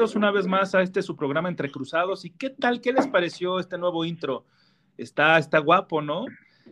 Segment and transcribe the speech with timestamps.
[0.00, 2.24] una vez más a este su programa Entre Cruzados.
[2.24, 2.80] ¿Y qué tal?
[2.80, 4.46] ¿Qué les pareció este nuevo intro?
[4.96, 6.24] Está, está guapo, ¿no?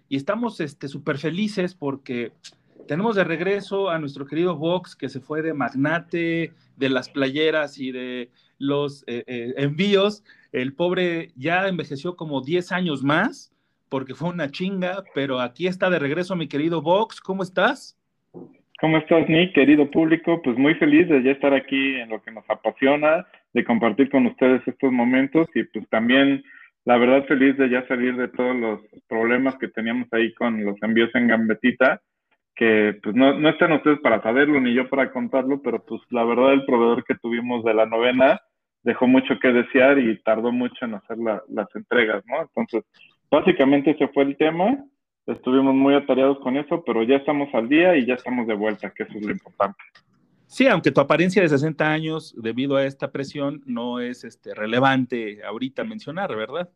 [0.08, 2.32] Y estamos súper este, felices porque
[2.86, 7.78] tenemos de regreso a nuestro querido Vox, que se fue de magnate de las playeras
[7.78, 10.24] y de los eh, eh, envíos.
[10.50, 13.52] El pobre ya envejeció como 10 años más
[13.90, 17.20] porque fue una chinga, pero aquí está de regreso mi querido Vox.
[17.20, 17.97] ¿Cómo estás?
[18.80, 20.40] ¿Cómo estás, Nick, querido público?
[20.40, 24.26] Pues muy feliz de ya estar aquí en lo que nos apasiona, de compartir con
[24.26, 26.44] ustedes estos momentos y pues también,
[26.84, 30.80] la verdad, feliz de ya salir de todos los problemas que teníamos ahí con los
[30.80, 32.00] envíos en Gambetita,
[32.54, 36.22] que pues no, no están ustedes para saberlo ni yo para contarlo, pero pues la
[36.22, 38.40] verdad el proveedor que tuvimos de la novena
[38.84, 42.42] dejó mucho que desear y tardó mucho en hacer las entregas, ¿no?
[42.42, 42.84] Entonces,
[43.28, 44.84] básicamente ese fue el tema
[45.28, 48.90] estuvimos muy atareados con eso, pero ya estamos al día y ya estamos de vuelta,
[48.90, 49.78] que eso es lo importante.
[50.46, 55.44] Sí, aunque tu apariencia de 60 años, debido a esta presión, no es este, relevante
[55.44, 56.70] ahorita mencionar, ¿verdad?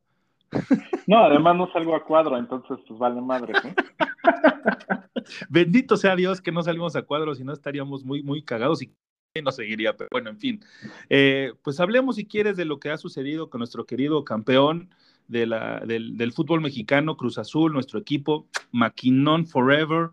[1.08, 3.54] No, además no salgo a cuadro, entonces pues vale madre.
[5.48, 8.94] Bendito sea Dios que no salimos a cuadro, si no estaríamos muy, muy cagados y
[9.42, 10.64] no seguiría, pero bueno, en fin.
[11.08, 14.94] Eh, pues hablemos si quieres de lo que ha sucedido con nuestro querido campeón,
[15.28, 20.10] del, fútbol mexicano, Cruz Azul, nuestro equipo, Maquinón Forever.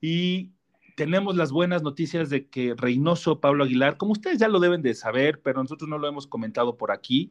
[0.00, 0.50] Y
[0.96, 4.94] tenemos las buenas noticias de que Reynoso, Pablo Aguilar, como ustedes ya lo deben de
[4.94, 7.30] saber, pero nosotros no lo hemos comentado por aquí.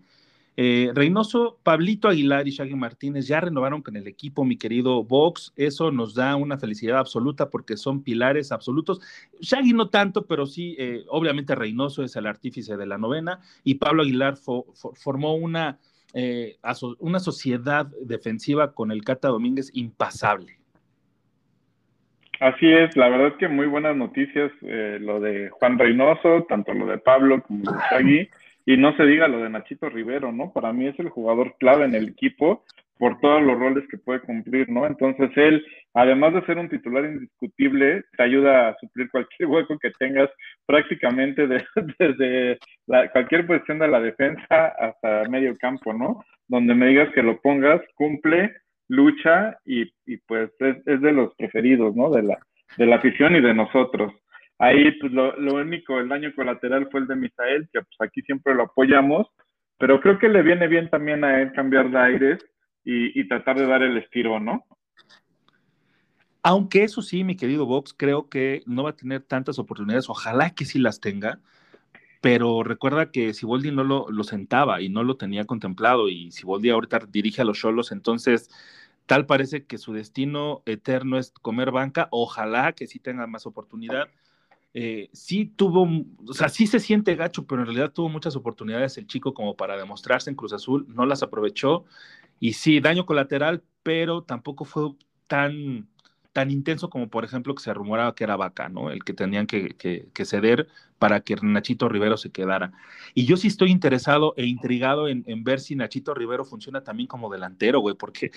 [0.58, 5.52] Eh, Reynoso, Pablito Aguilar y Shaggy Martínez ya renovaron con el equipo, mi querido Vox.
[5.58, 9.02] Eso nos da una felicidad absoluta porque son pilares absolutos.
[9.42, 13.76] Shaggy no tanto, pero sí, eh, obviamente Reynoso es el artífice de la novena y
[13.76, 15.80] Pablo Aguilar formó una,
[16.16, 16.56] eh,
[17.00, 20.58] una sociedad defensiva con el Cata Domínguez impasable.
[22.40, 26.74] Así es, la verdad es que muy buenas noticias eh, lo de Juan Reynoso, tanto
[26.74, 28.30] lo de Pablo como de Shaggy,
[28.66, 30.52] y no se diga lo de Nachito Rivero, ¿no?
[30.52, 32.64] Para mí es el jugador clave en el equipo
[32.98, 34.86] por todos los roles que puede cumplir, ¿no?
[34.88, 39.92] Entonces él, además de ser un titular indiscutible, te ayuda a suplir cualquier hueco que
[40.00, 40.30] tengas
[40.66, 41.48] prácticamente
[42.00, 42.58] desde
[43.12, 46.24] cualquier posición de la defensa hasta medio campo, ¿no?
[46.48, 48.54] Donde me digas que lo pongas, cumple,
[48.88, 49.86] lucha y,
[50.28, 52.10] pues es, de los preferidos, ¿no?
[52.12, 52.38] De la,
[52.78, 54.14] de la afición y de nosotros.
[54.58, 58.22] Ahí, pues lo, lo único, el daño colateral fue el de Misael, que pues aquí
[58.22, 59.28] siempre lo apoyamos,
[59.78, 62.55] pero creo que le viene bien también a él cambiar de aires
[62.86, 64.64] y, tratar de dar el estilo, ¿no?
[66.44, 70.52] Aunque eso sí, mi querido Vox, creo que no va a tener tantas oportunidades, ojalá
[70.52, 71.40] que sí las tenga,
[72.22, 76.70] pero recuerda que Siboldi no lo, lo sentaba y no lo tenía contemplado y Siboldi
[76.70, 78.50] ahorita dirige a los Cholos, entonces
[79.08, 84.08] tal parece que su destino eterno es comer banca, ojalá que sí tenga más oportunidad.
[84.78, 85.88] Eh, sí tuvo,
[86.28, 89.56] o sea, sí se siente gacho, pero en realidad tuvo muchas oportunidades el chico como
[89.56, 91.86] para demostrarse en Cruz Azul, no las aprovechó
[92.40, 94.92] y sí, daño colateral, pero tampoco fue
[95.28, 95.88] tan,
[96.34, 98.92] tan intenso como, por ejemplo, que se rumoraba que era Vaca, ¿no?
[98.92, 100.68] El que tenían que, que, ceder
[101.00, 102.74] para que Nachito Rivero se quedara.
[103.14, 107.08] Y yo sí estoy interesado e intrigado en, en ver si Nachito Rivero funciona también
[107.08, 108.32] como delantero, güey, porque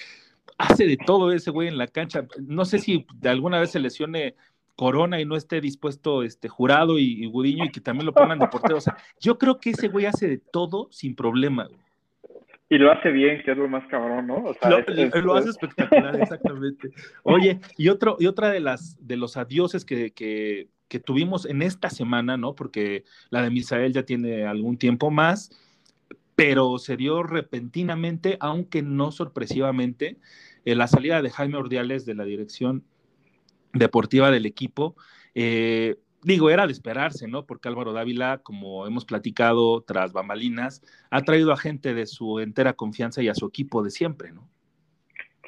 [0.58, 2.26] hace de todo ese güey en la cancha.
[2.40, 4.34] No sé si de alguna vez se lesione
[4.76, 8.38] Corona y no esté dispuesto este jurado y, y Gudiño y que también lo pongan
[8.38, 8.76] de portero.
[8.76, 11.87] O sea, yo creo que ese güey hace de todo sin problema, güey.
[12.70, 14.36] Y lo hace bien, que es lo más cabrón, ¿no?
[14.44, 16.90] O sea, lo, hace espectacular, exactamente.
[17.22, 21.62] Oye, y otro, y otra de las de los adioses que, que, que, tuvimos en
[21.62, 22.54] esta semana, ¿no?
[22.54, 25.50] Porque la de Misael ya tiene algún tiempo más,
[26.36, 30.18] pero se dio repentinamente, aunque no sorpresivamente,
[30.66, 32.84] eh, la salida de Jaime Ordiales de la dirección
[33.72, 34.94] deportiva del equipo.
[35.34, 37.44] Eh, digo, era de esperarse, ¿no?
[37.46, 42.72] Porque Álvaro Dávila, como hemos platicado tras bambalinas, ha traído a gente de su entera
[42.72, 44.48] confianza y a su equipo de siempre, ¿no?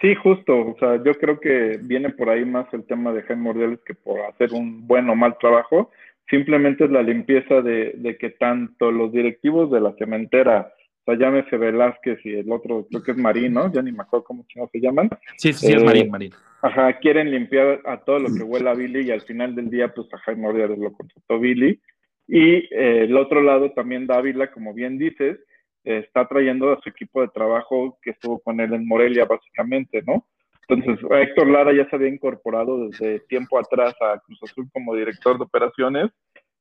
[0.00, 0.58] Sí, justo.
[0.58, 3.94] O sea, yo creo que viene por ahí más el tema de Jaime Mordeles que
[3.94, 5.90] por hacer un buen o mal trabajo.
[6.28, 11.56] simplemente es la limpieza de, que tanto los directivos de la cementera, o sea, llámese
[11.56, 13.72] Velázquez y el otro, creo que es Marín, ¿no?
[13.72, 15.08] Ya ni me acuerdo cómo se llaman.
[15.36, 16.32] Sí, sí, es Marín, Marín.
[16.62, 19.92] Ajá, quieren limpiar a todo lo que huele a Billy y al final del día,
[19.94, 21.80] pues a Jaime Ordiales lo contrató Billy.
[22.28, 25.38] Y eh, el otro lado también Dávila, como bien dices,
[25.84, 30.26] está trayendo a su equipo de trabajo que estuvo con él en Morelia, básicamente, ¿no?
[30.68, 35.36] Entonces, Héctor Lara ya se había incorporado desde tiempo atrás a Cruz Azul como director
[35.38, 36.10] de operaciones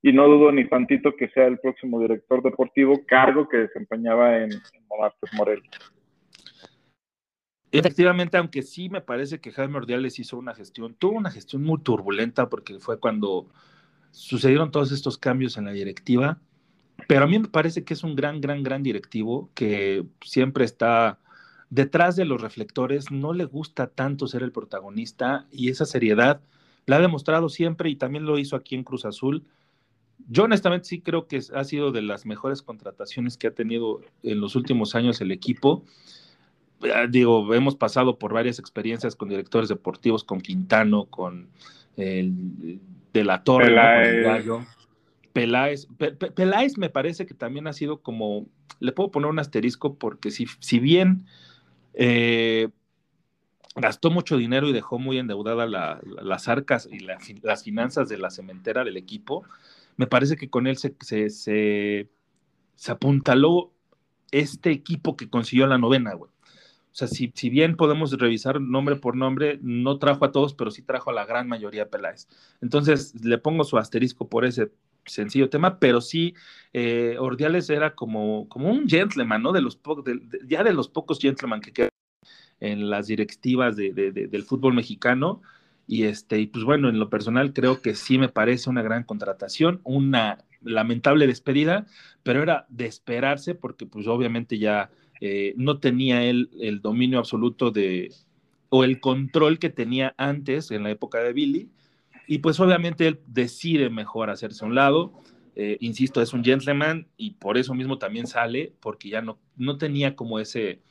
[0.02, 4.52] y no dudo ni tantito que sea el próximo director deportivo, cargo que desempeñaba en,
[4.54, 5.70] en Morelia.
[7.72, 11.80] Efectivamente, aunque sí me parece que Jaime Ordiales hizo una gestión, tuvo una gestión muy
[11.82, 13.48] turbulenta porque fue cuando
[14.12, 16.40] sucedieron todos estos cambios en la directiva,
[17.08, 21.20] pero a mí me parece que es un gran, gran, gran directivo que siempre está
[21.70, 26.42] detrás de los reflectores, no le gusta tanto ser el protagonista y esa seriedad
[26.88, 29.46] la ha demostrado siempre y también lo hizo aquí en Cruz Azul.
[30.28, 34.42] Yo honestamente sí creo que ha sido de las mejores contrataciones que ha tenido en
[34.42, 35.84] los últimos años el equipo.
[37.10, 41.50] Digo, hemos pasado por varias experiencias con directores deportivos, con Quintano, con
[41.98, 42.80] el
[43.14, 43.68] de la Torre,
[45.34, 45.88] Peláez.
[46.36, 48.48] Peláez, me parece que también ha sido como,
[48.80, 51.26] le puedo poner un asterisco porque si, si bien
[51.94, 52.70] eh,
[53.76, 58.84] gastó mucho dinero y dejó muy endeudada las arcas y las finanzas de la cementera
[58.84, 59.44] del equipo.
[60.00, 60.96] Me parece que con él se,
[61.30, 62.10] se,
[62.88, 63.74] apuntaló
[64.32, 66.32] este equipo que consiguió la novena, güey.
[66.32, 70.72] O sea, si, si, bien podemos revisar nombre por nombre, no trajo a todos, pero
[70.72, 72.30] sí trajo a la gran mayoría de Peláez.
[72.62, 74.72] Entonces, le pongo su asterisco por ese
[75.06, 76.34] sencillo tema, pero sí,
[76.72, 79.52] eh, Ordiales era como, como un gentleman, ¿no?
[79.52, 79.78] De los
[80.48, 81.90] ya de los pocos gentleman que quedan
[82.62, 85.42] en las directivas de, del fútbol mexicano.
[85.92, 89.04] Y este, y pues bueno, en lo personal creo que sí me parece una gran
[89.04, 91.88] contratación, una lamentable despedida,
[92.22, 97.72] pero era de esperarse porque pues obviamente ya eh, no tenía él el dominio absoluto
[97.72, 98.14] de,
[98.70, 101.70] o el control que tenía antes en la época de Billy,
[102.28, 105.14] y pues obviamente él decide mejor hacerse a un lado.
[105.56, 109.80] Eh, insisto, es un gentleman y por eso mismo también sale, porque ya no, no
[109.80, 110.82] tenía como ese,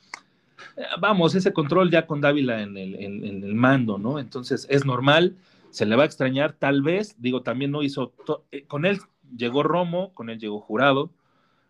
[0.99, 4.19] vamos, ese control ya con Dávila en el, en, el, mando, ¿no?
[4.19, 5.37] Entonces es normal,
[5.69, 8.13] se le va a extrañar, tal vez, digo, también no hizo,
[8.51, 8.99] eh, con él
[9.35, 11.11] llegó Romo, con él llegó Jurado,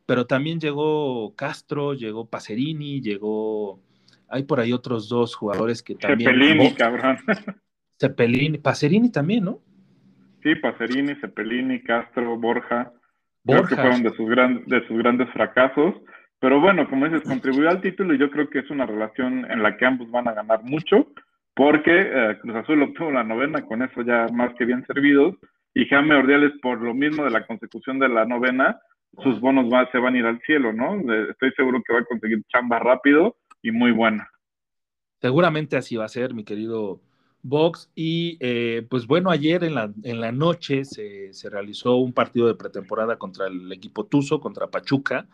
[0.06, 3.80] pero también llegó Castro, llegó Pacerini, llegó,
[4.28, 6.32] hay por ahí otros dos jugadores que también...
[6.32, 7.18] Cepelini, cabrón.
[8.00, 9.60] Cepelini, Pacerini también, ¿no?
[10.42, 12.94] Sí, Pacerini, Cepelini, Castro, Borja.
[13.46, 14.30] Creo que fueron de sus,
[14.68, 15.96] de sus grandes fracasos.
[16.40, 19.62] Pero bueno, como dices, contribuyó al título y yo creo que es una relación en
[19.62, 21.08] la que ambos van a ganar mucho,
[21.54, 25.36] porque eh, Cruz Azul obtuvo la novena, con eso ya más que bien servidos,
[25.74, 28.80] y Jaime Ordiales, por lo mismo de la consecución de la novena,
[29.24, 30.96] sus bonos se van a ir al cielo, ¿no?
[31.30, 34.30] Estoy seguro que va a conseguir chamba rápido y muy buena.
[35.22, 37.02] Seguramente así va a ser, mi querido
[37.42, 37.92] Box.
[37.96, 42.56] Y eh, pues bueno, ayer en la, en la noche se, realizó un partido de
[42.56, 45.28] pretemporada contra el equipo Tuzo, contra Pachuca.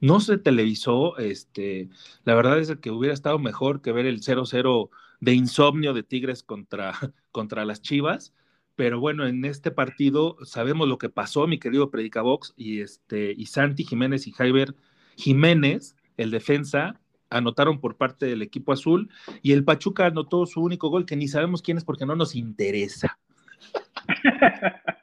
[0.00, 1.88] No se televisó, este,
[2.24, 4.90] la verdad es que hubiera estado mejor que ver el 0-0
[5.20, 6.92] de insomnio de Tigres contra,
[7.32, 8.34] contra las Chivas.
[8.76, 13.46] Pero bueno, en este partido sabemos lo que pasó, mi querido Predicabox, y este, y
[13.46, 14.74] Santi Jiménez y Jaiber
[15.16, 16.98] Jiménez, el defensa,
[17.30, 19.08] anotaron por parte del equipo azul
[19.42, 22.34] y el Pachuca anotó su único gol que ni sabemos quién es porque no nos
[22.34, 23.18] interesa.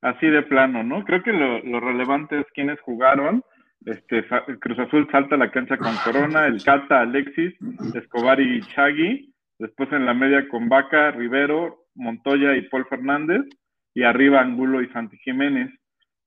[0.00, 1.04] Así de plano, ¿no?
[1.04, 3.42] Creo que lo, relevante es quiénes jugaron.
[3.84, 4.24] Este,
[4.60, 7.54] Cruz Azul salta a la cancha con Corona, el Cata, Alexis,
[7.94, 9.32] Escobar y Chagui.
[9.58, 13.42] Después en la media con Vaca, Rivero, Montoya y Paul Fernández.
[13.94, 15.70] Y arriba Angulo y Santi Jiménez.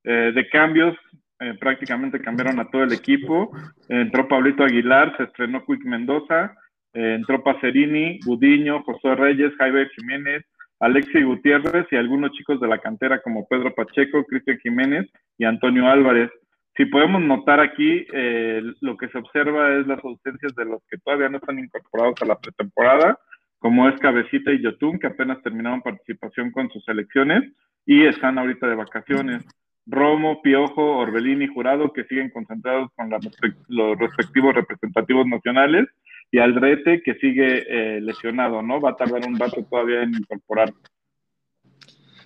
[0.03, 0.95] Eh, de cambios,
[1.39, 3.51] eh, prácticamente cambiaron a todo el equipo.
[3.89, 6.55] entró Pablito Aguilar, se estrenó Quick Mendoza,
[6.93, 10.45] eh, entró Pacerini, Gudiño, José Reyes, Jaime Jiménez,
[10.79, 15.87] Alexi Gutiérrez y algunos chicos de la cantera como Pedro Pacheco, Cristian Jiménez y Antonio
[15.87, 16.31] Álvarez.
[16.77, 20.99] Si podemos notar aquí, eh, lo que se observa es las ausencias de los que
[20.99, 23.17] todavía no están incorporados a la pretemporada,
[23.57, 27.51] como es Cabecita y Yotun, que apenas terminaron participación con sus selecciones
[27.83, 29.43] y están ahorita de vacaciones.
[29.87, 35.87] Romo, Piojo, Orbelín y Jurado, que siguen concentrados con los respectivos representativos nacionales,
[36.29, 38.81] y Aldrete, que sigue eh, lesionado, ¿no?
[38.81, 40.73] Va a tardar un rato todavía en incorporar.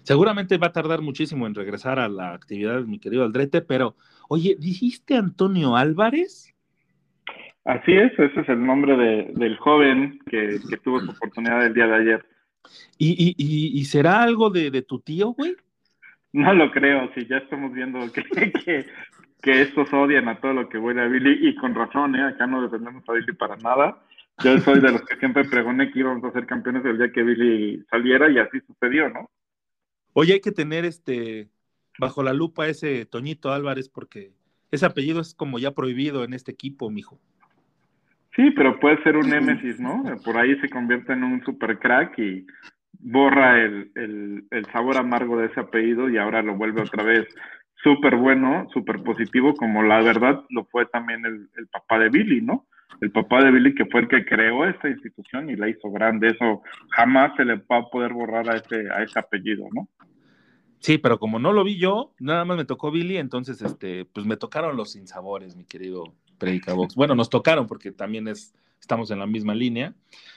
[0.03, 3.95] Seguramente va a tardar muchísimo en regresar a la actividad, mi querido Aldrete, pero,
[4.29, 6.53] oye, ¿dijiste Antonio Álvarez?
[7.65, 8.97] Así es, ese es el nombre
[9.33, 12.25] del joven que, tuvo su oportunidad el día de ayer.
[12.97, 15.55] ¿Y, y, y será algo de, de tu tío, güey?
[16.33, 18.85] No lo creo, si ya estamos viendo que, que,
[19.41, 22.23] que estos odian a todo lo que huele a Billy y con razón, ¿eh?
[22.23, 23.97] acá no defendemos a Billy para nada.
[24.43, 27.21] Yo soy de los que siempre pregoné que íbamos a ser campeones el día que
[27.21, 29.29] Billy saliera y así sucedió, ¿no?
[30.13, 31.49] Hoy hay que tener este
[31.99, 34.31] bajo la lupa ese Toñito Álvarez porque
[34.71, 37.19] ese apellido es como ya prohibido en este equipo, mijo.
[38.35, 40.03] Sí, pero puede ser un némesis, ¿no?
[40.23, 42.45] Por ahí se convierte en un super crack y
[42.99, 47.27] borra el, el, el sabor amargo de ese apellido y ahora lo vuelve otra vez
[47.83, 52.41] súper bueno, súper positivo, como la verdad lo fue también el, el, papá de Billy,
[52.41, 52.67] ¿no?
[52.99, 56.29] El papá de Billy que fue el que creó esta institución y la hizo grande.
[56.29, 59.87] Eso jamás se le va a poder borrar a ese, a ese apellido, ¿no?
[60.79, 64.25] Sí, pero como no lo vi yo, nada más me tocó Billy, entonces este, pues
[64.25, 66.95] me tocaron los sinsabores, mi querido Predicabox.
[66.95, 69.93] Bueno, nos tocaron porque también es, estamos en la misma línea.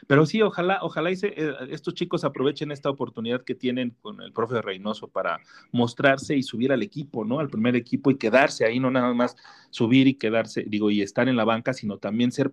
[0.06, 4.32] Pero sí, ojalá, ojalá y eh, estos chicos aprovechen esta oportunidad que tienen con el
[4.32, 5.40] profe Reynoso para
[5.72, 7.40] mostrarse y subir al equipo, ¿no?
[7.40, 9.34] Al primer equipo y quedarse ahí, no nada más
[9.70, 12.52] subir y quedarse, digo, y estar en la banca, sino también ser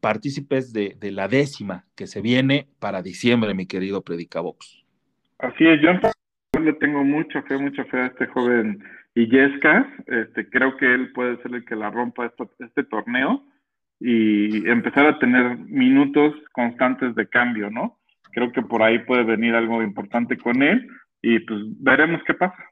[0.00, 4.84] partícipes de, de la décima que se viene para diciembre, mi querido Predicabox.
[5.38, 5.90] Así es, yo
[6.60, 8.82] le tengo mucha fe, mucha fe a este joven
[9.14, 9.86] Illescas.
[10.06, 13.42] Este, creo que él puede ser el que la rompa este torneo
[14.00, 17.98] y empezar a tener minutos constantes de cambio, ¿no?
[18.32, 20.88] Creo que por ahí puede venir algo importante con él
[21.20, 22.64] y pues veremos qué pasa.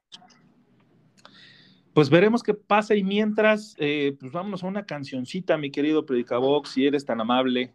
[1.92, 6.70] Pues veremos qué pasa y mientras, eh, pues vámonos a una cancioncita, mi querido Predicabox,
[6.70, 7.72] si eres tan amable.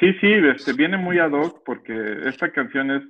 [0.00, 1.92] Sí, sí, este, viene muy ad hoc porque
[2.26, 3.02] esta canción es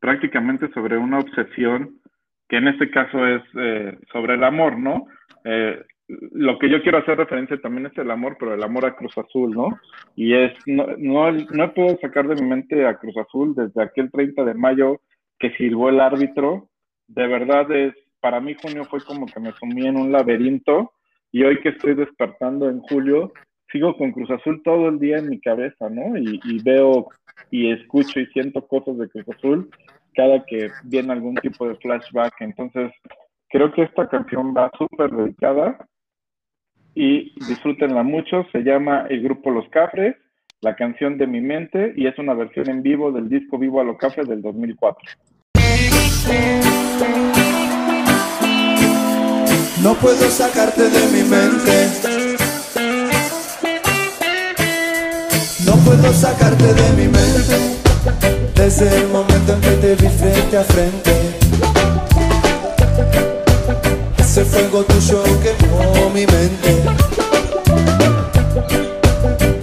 [0.00, 2.00] prácticamente sobre una obsesión
[2.48, 5.06] que en este caso es eh, sobre el amor, ¿no?
[5.44, 8.94] Eh, lo que yo quiero hacer referencia también es el amor, pero el amor a
[8.94, 9.68] Cruz Azul, ¿no?
[10.14, 14.10] Y es, no, no, no puedo sacar de mi mente a Cruz Azul desde aquel
[14.10, 15.00] 30 de mayo
[15.38, 16.68] que silbó el árbitro.
[17.08, 20.92] De verdad es, para mí junio fue como que me sumí en un laberinto
[21.32, 23.32] y hoy que estoy despertando en julio,
[23.72, 26.16] sigo con Cruz Azul todo el día en mi cabeza, ¿no?
[26.16, 27.08] Y, y veo
[27.50, 29.70] y escucho y siento cosas de Cruz Azul
[30.14, 32.40] cada que viene algún tipo de flashback.
[32.40, 32.90] Entonces,
[33.50, 35.86] creo que esta canción va súper dedicada
[36.96, 38.46] y disfrútenla mucho.
[38.50, 40.16] Se llama El Grupo Los Cafres,
[40.62, 43.84] la canción de mi mente, y es una versión en vivo del disco Vivo a
[43.84, 45.10] los Cafres del 2004.
[49.82, 51.86] No puedo sacarte de mi mente.
[55.66, 57.76] No puedo sacarte de mi mente.
[58.54, 61.45] Desde el momento en que te vi frente a frente.
[64.36, 66.82] Ese fuego tuyo quemó mi mente.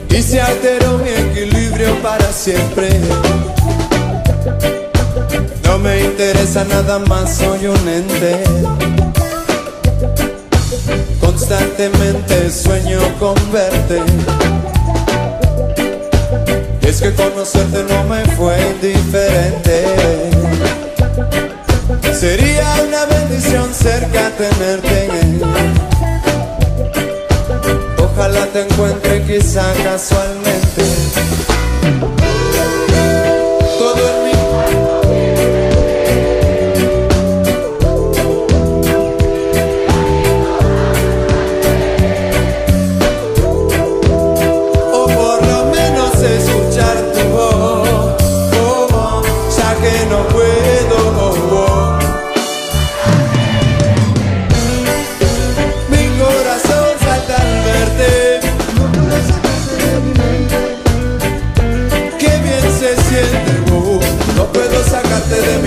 [0.10, 2.89] Y se alteró mi equilibrio para siempre.
[5.63, 8.44] No me interesa nada más, soy un ente.
[11.20, 14.01] Constantemente sueño con verte.
[16.82, 20.34] Es que conocerte no me fue indiferente
[22.20, 25.10] Sería una bendición cerca tenerte.
[27.98, 30.53] Ojalá te encuentre quizá casualmente.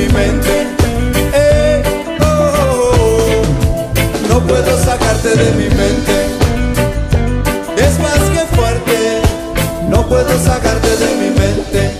[0.08, 1.82] Eh,
[2.20, 3.42] oh,
[4.28, 6.26] no puedo sacarte de mi mente.
[7.76, 9.20] Es más que fuerte,
[9.88, 11.90] no puedo sacarte de mi mente.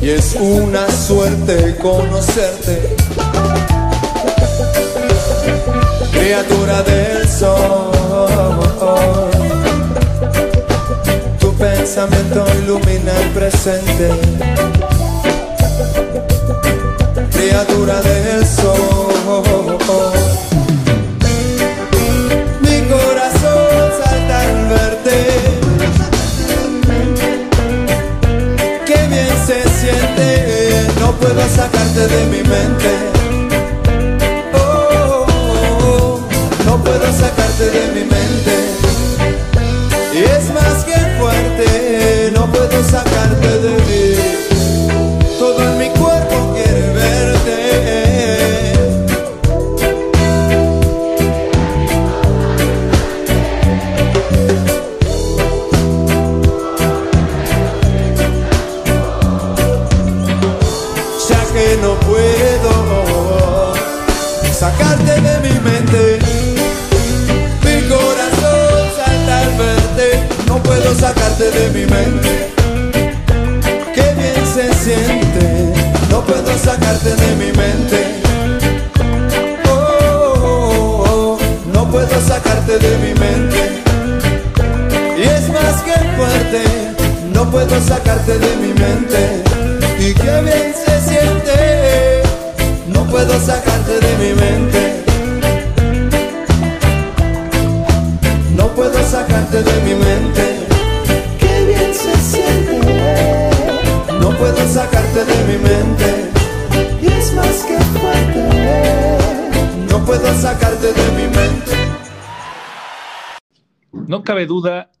[0.00, 2.96] Y es una suerte conocerte.
[6.12, 7.92] criatura del sol.
[11.38, 14.10] Tu pensamiento ilumina el presente.
[17.46, 19.04] Criatura del sol.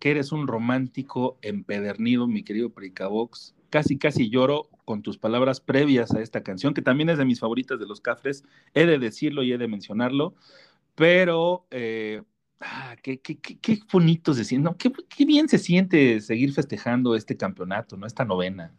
[0.04, 3.56] Que eres un romántico empedernido, mi querido Pricabox.
[3.70, 7.40] Casi, casi lloro con tus palabras previas a esta canción, que también es de mis
[7.40, 8.44] favoritas de los Cafres.
[8.74, 10.34] He de decirlo y he de mencionarlo,
[10.94, 12.20] pero eh,
[12.60, 17.38] ah, qué, qué, qué, qué, bonito se siente, qué, bien se siente seguir festejando este
[17.38, 18.06] campeonato, ¿no?
[18.06, 18.74] Esta novena.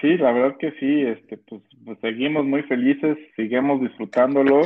[0.00, 4.60] Sí, la verdad que sí, este, pues, pues seguimos muy felices, seguimos disfrutándolo.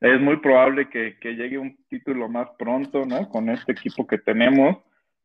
[0.00, 3.28] Es muy probable que, que llegue un título más pronto, ¿no?
[3.28, 4.78] Con este equipo que tenemos.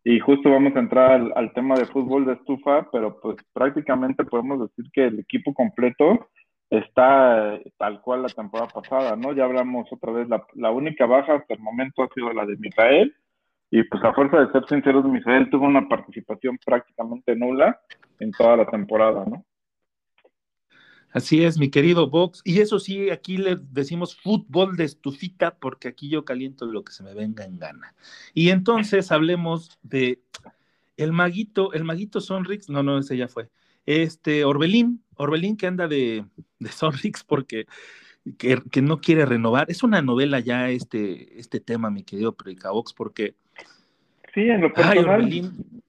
[0.03, 4.60] Y justo vamos a entrar al, tema de fútbol de estufa, pero pues prácticamente podemos
[4.60, 6.30] decir que el equipo completo
[6.70, 9.32] está tal cual la temporada pasada, ¿no?
[9.34, 12.58] Ya hablamos otra vez, la, la única baja hasta el momento ha sido la de
[12.58, 13.15] Misael,
[13.75, 17.79] y pues a fuerza de ser sinceros, Misael tuvo una participación prácticamente nula
[18.20, 19.46] en toda la temporada, ¿no?
[21.14, 22.42] Así es, mi querido Vox.
[22.44, 26.92] Y eso sí, aquí le decimos fútbol de estufita, porque aquí yo caliento lo que
[26.92, 27.94] se me venga en gana.
[28.34, 30.22] Y entonces hablemos de
[30.98, 33.50] el maguito, el maguito Sonrix, no, no, ese ya fue.
[33.86, 36.26] Este, Orbelín, Orbelín que anda de,
[36.60, 37.68] de Sonrix porque
[38.38, 39.70] que, que, no quiere renovar.
[39.70, 42.36] Es una novela ya este, este tema, mi querido
[42.72, 43.36] Vox, porque.
[44.34, 44.98] Sí, en lo personal.
[44.98, 45.84] Ay, Orbelín,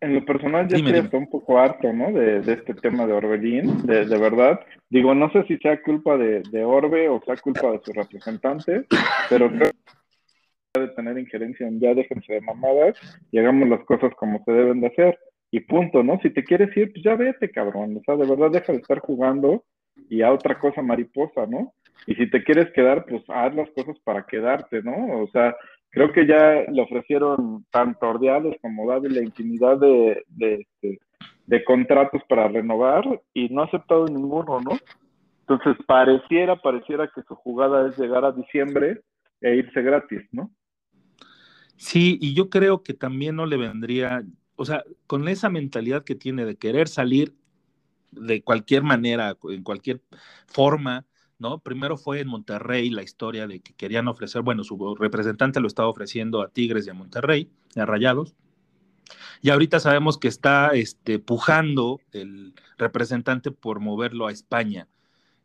[0.00, 2.12] en lo personal ya Dime, estoy hasta un poco harto, ¿no?
[2.12, 4.60] De, de, este tema de Orbelín, de, de, verdad.
[4.88, 8.86] Digo, no sé si sea culpa de, de, Orbe o sea culpa de sus representantes,
[9.28, 12.96] pero creo que de tener injerencia en ya déjense de mamadas
[13.32, 15.18] y hagamos las cosas como se deben de hacer.
[15.50, 16.20] Y punto, ¿no?
[16.22, 17.96] Si te quieres ir, pues ya vete, cabrón.
[17.96, 19.64] O sea, de verdad deja de estar jugando
[20.10, 21.72] y a otra cosa mariposa, ¿no?
[22.06, 25.22] Y si te quieres quedar, pues haz las cosas para quedarte, ¿no?
[25.22, 25.56] O sea,
[25.90, 30.98] creo que ya le ofrecieron tanto Ordiales como David la infinidad de, de, de,
[31.46, 34.78] de, contratos para renovar y no ha aceptado ninguno, ¿no?
[35.40, 39.00] Entonces pareciera, pareciera que su jugada es llegar a diciembre
[39.40, 40.50] e irse gratis, ¿no?
[41.76, 44.24] Sí, y yo creo que también no le vendría,
[44.56, 47.34] o sea, con esa mentalidad que tiene de querer salir
[48.10, 50.02] de cualquier manera, en cualquier
[50.46, 51.06] forma,
[51.38, 51.58] ¿no?
[51.60, 55.88] Primero fue en Monterrey la historia de que querían ofrecer, bueno, su representante lo estaba
[55.88, 58.34] ofreciendo a Tigres y a Monterrey, a Rayados.
[59.40, 64.88] Y ahorita sabemos que está este, pujando el representante por moverlo a España.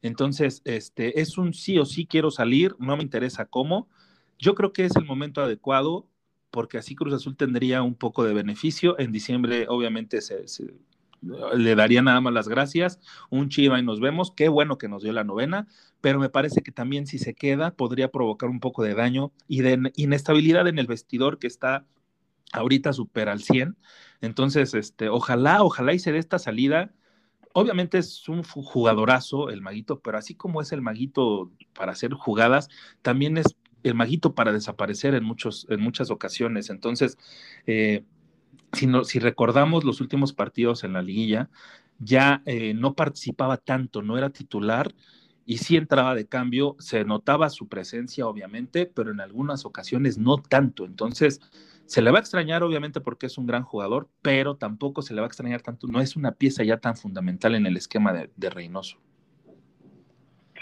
[0.01, 3.87] Entonces, este, es un sí o sí quiero salir, no me interesa cómo.
[4.37, 6.07] Yo creo que es el momento adecuado
[6.53, 8.99] porque así Cruz Azul tendría un poco de beneficio.
[8.99, 10.73] En diciembre, obviamente, se, se,
[11.55, 12.99] le daría nada más las gracias.
[13.29, 14.31] Un chiva y nos vemos.
[14.35, 15.67] Qué bueno que nos dio la novena,
[16.01, 19.61] pero me parece que también si se queda podría provocar un poco de daño y
[19.61, 21.85] de inestabilidad en el vestidor que está
[22.53, 23.77] ahorita súper al 100.
[24.21, 26.93] Entonces, este, ojalá, ojalá y se dé esta salida.
[27.53, 32.69] Obviamente es un jugadorazo el maguito, pero así como es el maguito para hacer jugadas,
[33.01, 36.69] también es el maguito para desaparecer en, muchos, en muchas ocasiones.
[36.69, 37.17] Entonces,
[37.67, 38.05] eh,
[38.73, 41.49] si, no, si, recordamos los últimos partidos en la liguilla,
[41.99, 44.93] ya eh, no participaba tanto, no era titular
[45.45, 50.37] y sí entraba de cambio, se notaba su presencia obviamente, pero en algunas ocasiones no
[50.37, 50.85] tanto.
[50.85, 51.41] Entonces,
[51.85, 55.21] se le va a extrañar obviamente porque es un gran jugador, pero tampoco se le
[55.21, 58.29] va a extrañar tanto, no es una pieza ya tan fundamental en el esquema de,
[58.35, 58.97] de Reynoso.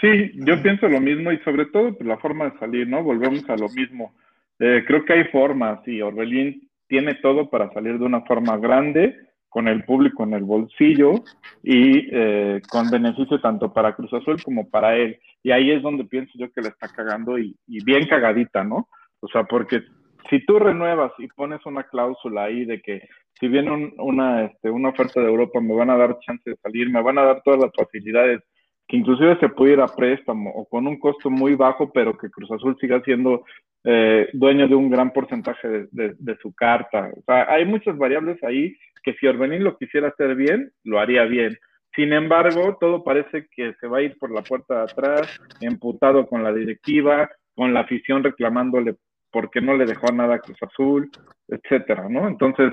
[0.00, 3.04] Sí, yo pienso lo mismo y sobre todo pues, la forma de salir, ¿no?
[3.04, 4.12] Volvemos a lo mismo.
[4.58, 9.16] Eh, creo que hay formas y Orbelín tiene todo para salir de una forma grande,
[9.48, 11.24] con el público en el bolsillo
[11.62, 15.18] y eh, con beneficio tanto para Cruz Azul como para él.
[15.42, 18.90] Y ahí es donde pienso yo que le está cagando y, y bien cagadita, ¿no?
[19.20, 19.80] O sea, porque
[20.28, 23.08] si tú renuevas y pones una cláusula ahí de que
[23.40, 26.56] si viene un, una, este, una oferta de Europa me van a dar chance de
[26.56, 28.42] salir, me van a dar todas las facilidades
[28.88, 32.30] que inclusive se puede ir a préstamo o con un costo muy bajo, pero que
[32.30, 33.44] Cruz Azul siga siendo
[33.84, 37.10] eh, dueño de un gran porcentaje de, su carta.
[37.16, 41.24] O sea, hay muchas variables ahí que si Orbelín lo quisiera hacer bien, lo haría
[41.24, 41.56] bien.
[41.94, 46.26] Sin embargo, todo parece que se va a ir por la puerta de atrás, emputado
[46.26, 48.96] con la directiva, con la afición reclamándole
[49.32, 51.10] porque no le dejó nada a Cruz Azul,
[51.48, 52.28] etcétera, ¿no?
[52.28, 52.72] Entonces,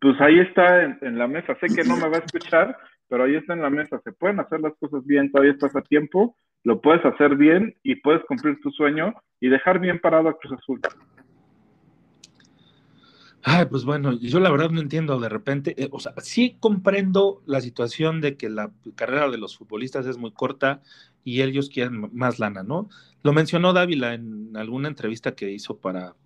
[0.00, 1.56] pues ahí está en, la mesa.
[1.60, 2.76] Sé que no me va a escuchar,
[3.08, 4.00] pero ahí está en la mesa.
[4.04, 7.96] Se pueden hacer las cosas bien, todavía estás a tiempo, lo puedes hacer bien y
[7.96, 10.80] puedes cumplir tu sueño y dejar bien parado a Cruz Azul.
[13.48, 17.42] Ay, pues bueno, yo la verdad no entiendo de repente, eh, o sea, sí comprendo
[17.46, 20.82] la situación de que la carrera de los futbolistas es muy corta
[21.22, 22.88] y ellos quieren más lana, ¿no?
[23.22, 26.16] Lo mencionó Dávila en alguna entrevista que hizo para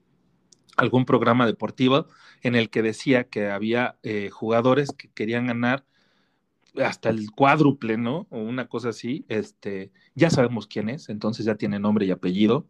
[0.79, 2.07] algún programa deportivo
[2.43, 5.85] en el que decía que había eh, jugadores que querían ganar
[6.77, 8.27] hasta el cuádruple, ¿no?
[8.31, 12.67] O una cosa así, este, ya sabemos quién es, entonces ya tiene nombre y apellido.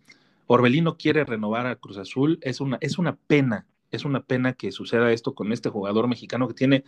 [0.46, 4.72] Orbelino quiere renovar a Cruz Azul, es una, es una pena es una pena que
[4.72, 6.84] suceda esto con este jugador mexicano que tiene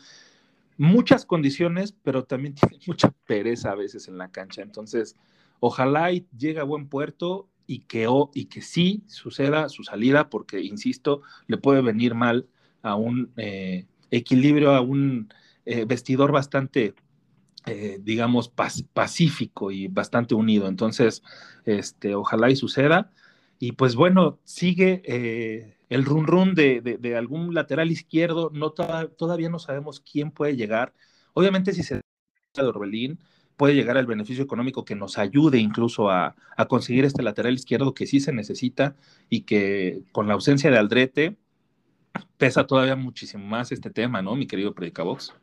[0.76, 4.62] muchas condiciones, pero también tiene mucha pereza a veces en la cancha.
[4.62, 5.16] Entonces,
[5.60, 10.60] ojalá y llegue a buen puerto y que, y que sí suceda su salida, porque,
[10.60, 12.46] insisto, le puede venir mal
[12.82, 15.32] a un eh, equilibrio, a un
[15.64, 16.94] eh, vestidor bastante,
[17.66, 20.68] eh, digamos, pacífico y bastante unido.
[20.68, 21.22] Entonces,
[21.64, 23.10] este, ojalá y suceda.
[23.58, 25.02] Y pues bueno, sigue
[25.88, 30.94] el run run de, algún lateral izquierdo, no todavía no sabemos quién puede llegar.
[31.34, 32.00] Obviamente si se
[32.54, 33.18] de Orbelín,
[33.56, 36.34] puede llegar al beneficio económico que nos ayude incluso a,
[36.68, 38.96] conseguir este lateral izquierdo que sí se necesita
[39.28, 41.36] y que con la ausencia de Aldrete
[42.38, 45.34] pesa todavía muchísimo más este tema, ¿no, mi querido Predicabox?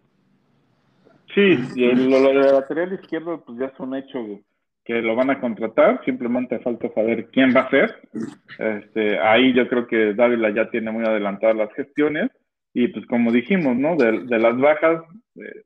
[1.34, 4.20] Sí, y lo, lo lateral izquierdo pues ya es un hecho
[4.90, 7.96] que lo van a contratar, simplemente falta saber quién va a ser.
[8.58, 12.32] Este, ahí yo creo que Dávila ya tiene muy adelantadas las gestiones
[12.74, 13.96] y pues como dijimos, ¿no?
[13.96, 15.04] De, las bajas,
[15.36, 15.62] eh,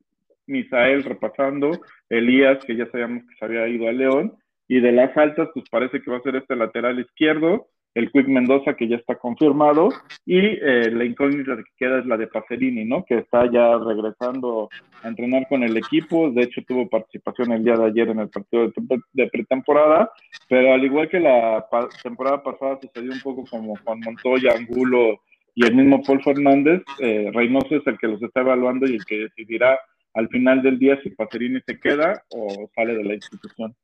[0.46, 1.70] Misael repasando,
[2.10, 4.34] Elías, que ya sabíamos que se había ido a León,
[4.68, 8.26] y de las altas, pues parece que va a ser este lateral izquierdo, el Quick
[8.28, 9.88] Mendoza que ya está confirmado
[10.26, 13.04] y eh, la incógnita que queda es la de Pacerini, ¿no?
[13.04, 14.68] Que está ya regresando
[15.02, 18.28] a entrenar con el equipo, de hecho tuvo participación el día de ayer en el
[18.28, 18.72] partido
[19.12, 20.10] de, pretemporada,
[20.48, 21.64] pero al igual que la
[22.02, 25.20] temporada pasada sucedió un poco como con Montoya, Angulo
[25.54, 29.04] y el mismo Paul Fernández, eh, Reynoso es el que los está evaluando y el
[29.04, 29.78] que decidirá
[30.14, 33.74] al final del día si Pacerini se queda o sale de la institución.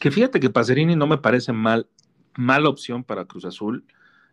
[0.00, 1.86] Que fíjate que Pacerini no me parece mal
[2.38, 3.84] mala opción para Cruz Azul.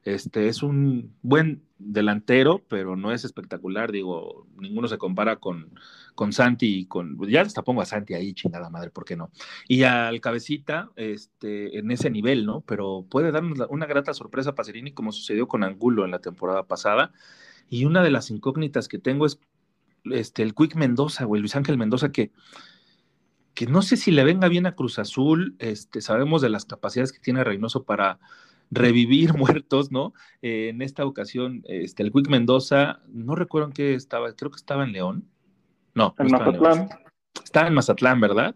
[0.03, 3.91] Este es un buen delantero, pero no es espectacular.
[3.91, 5.71] Digo, ninguno se compara con,
[6.13, 7.17] con Santi y con.
[7.27, 9.31] Ya hasta pongo a Santi ahí, chingada madre, ¿por qué no?
[9.67, 12.61] Y al cabecita, este, en ese nivel, ¿no?
[12.61, 16.67] Pero puede darnos una grata sorpresa a Pacerini, como sucedió con Angulo en la temporada
[16.67, 17.11] pasada.
[17.71, 19.39] Y una de las incógnitas que tengo es
[20.11, 22.31] este, el Quick Mendoza, güey, Luis Ángel Mendoza, que
[23.55, 27.13] que no sé si le venga bien a Cruz Azul, este, sabemos de las capacidades
[27.13, 28.19] que tiene Reynoso para
[28.69, 30.13] revivir muertos, ¿no?
[30.41, 34.57] Eh, en esta ocasión, este, el Quick Mendoza, no recuerdo en qué estaba, creo que
[34.57, 35.29] estaba en León.
[35.93, 36.89] No, en Mazatlán.
[37.41, 38.55] estaba en Mazatlán, ¿verdad?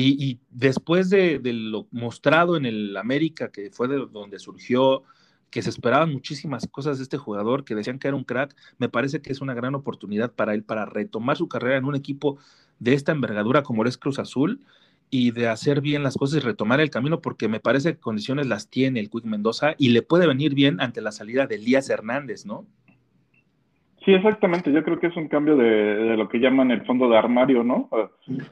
[0.00, 5.02] Y, después de, de, lo mostrado en el América, que fue de donde surgió,
[5.50, 8.88] que se esperaban muchísimas cosas de este jugador, que decían que era un crack, me
[8.88, 12.38] parece que es una gran oportunidad para él para retomar su carrera en un equipo
[12.78, 14.60] de esta envergadura como es Cruz Azul
[15.10, 18.46] y de hacer bien las cosas y retomar el camino, porque me parece que condiciones
[18.46, 21.88] las tiene el Quick Mendoza y le puede venir bien ante la salida de Elías
[21.88, 22.66] Hernández, ¿no?
[24.04, 24.72] Sí, exactamente.
[24.72, 27.90] Yo creo que es un cambio de, lo que llaman el fondo de armario, ¿no?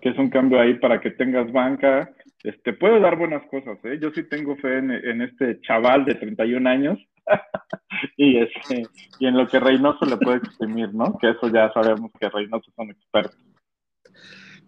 [0.01, 2.11] Que es un cambio ahí para que tengas banca.
[2.43, 3.99] Este, puede dar buenas cosas, ¿eh?
[4.01, 6.99] Yo sí tengo fe en, este chaval de 31 años
[8.17, 8.83] y, este,
[9.19, 11.19] y en lo que Reynoso le puede exprimir, ¿no?
[11.19, 13.41] Que eso ya sabemos que Reynoso son expertos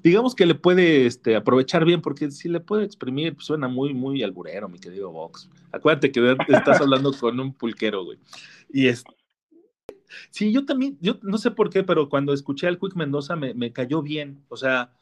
[0.02, 3.94] digamos que le puede este, aprovechar bien, porque si le puede exprimir, pues suena muy,
[3.94, 5.50] muy alburero, mi querido Vox.
[5.72, 8.18] Acuérdate que estás hablando con un pulquero, güey.
[8.72, 9.04] Y es.
[10.30, 13.72] Sí, yo también, yo no sé por qué, pero cuando escuché al Quick Mendoza me,
[13.72, 14.42] cayó bien.
[14.48, 14.92] O sea,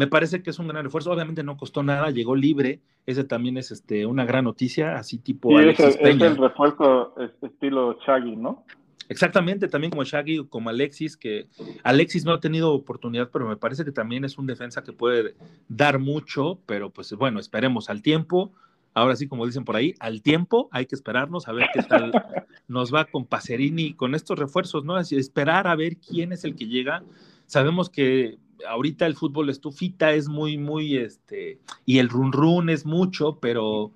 [0.00, 1.12] me parece que es un gran refuerzo.
[1.12, 2.80] Obviamente no costó nada, llegó libre.
[3.04, 5.58] Ese también es este, una gran noticia, así tipo.
[5.58, 8.64] Alexis es, el refuerzo estilo Shaggy, ¿no?
[9.10, 11.48] Exactamente, también como Shaggy, como Alexis, que
[11.82, 15.34] Alexis no ha tenido oportunidad, pero me parece que también es un defensa que puede
[15.68, 18.52] dar mucho, pero pues bueno, esperemos al tiempo.
[18.94, 22.10] Ahora sí, como dicen por ahí, al tiempo hay que esperarnos a ver qué tal
[22.68, 24.96] nos va con Pacerini, con estos refuerzos, ¿no?
[24.96, 27.02] Así, esperar a ver quién es el que llega.
[27.44, 32.86] Sabemos que ahorita el fútbol estufita es muy, muy, este, y el run run es
[32.86, 33.92] mucho, pero,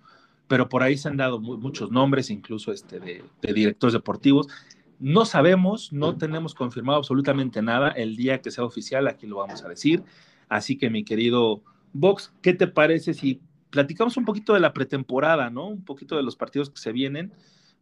[0.49, 4.49] pero por ahí se han dado muchos nombres, incluso este, de, de directores deportivos
[4.99, 7.91] no sabemos, no tenemos confirmado absolutamente nada.
[7.91, 10.03] El día que sea oficial, aquí lo vamos a decir.
[10.49, 15.51] Así que, mi querido Vox, ¿qué te parece si platicamos un poquito de la pretemporada,
[15.51, 15.67] ¿no?
[15.67, 17.33] Un poquito de los partidos que se vienen,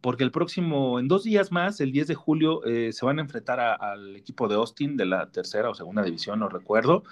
[0.03, 3.21] porque el próximo, en dos días más, el 10 de julio, eh, se van a
[3.21, 7.03] enfrentar al equipo de Austin de la tercera o segunda división, no recuerdo,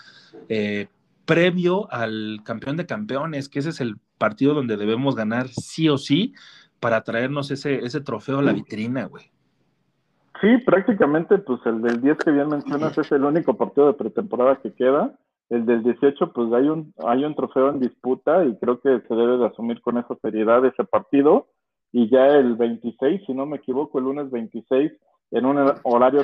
[0.50, 0.88] eh,
[1.26, 5.98] previo al campeón de campeones, que ese es el partido donde debemos ganar sí o
[5.98, 6.34] sí
[6.82, 9.32] para traernos ese, ese trofeo a la vitrina, güey.
[10.42, 14.58] Sí, prácticamente, pues el del 10 que bien mencionas es el único partido de pretemporada
[14.58, 15.18] que queda.
[15.50, 19.16] El del 18, pues hay un, hay un trofeo en disputa y creo que se
[19.16, 21.48] debe de asumir con esa seriedad ese partido.
[21.92, 24.92] Y ya el 26, si no me equivoco, el lunes 26,
[25.32, 26.24] en un horario,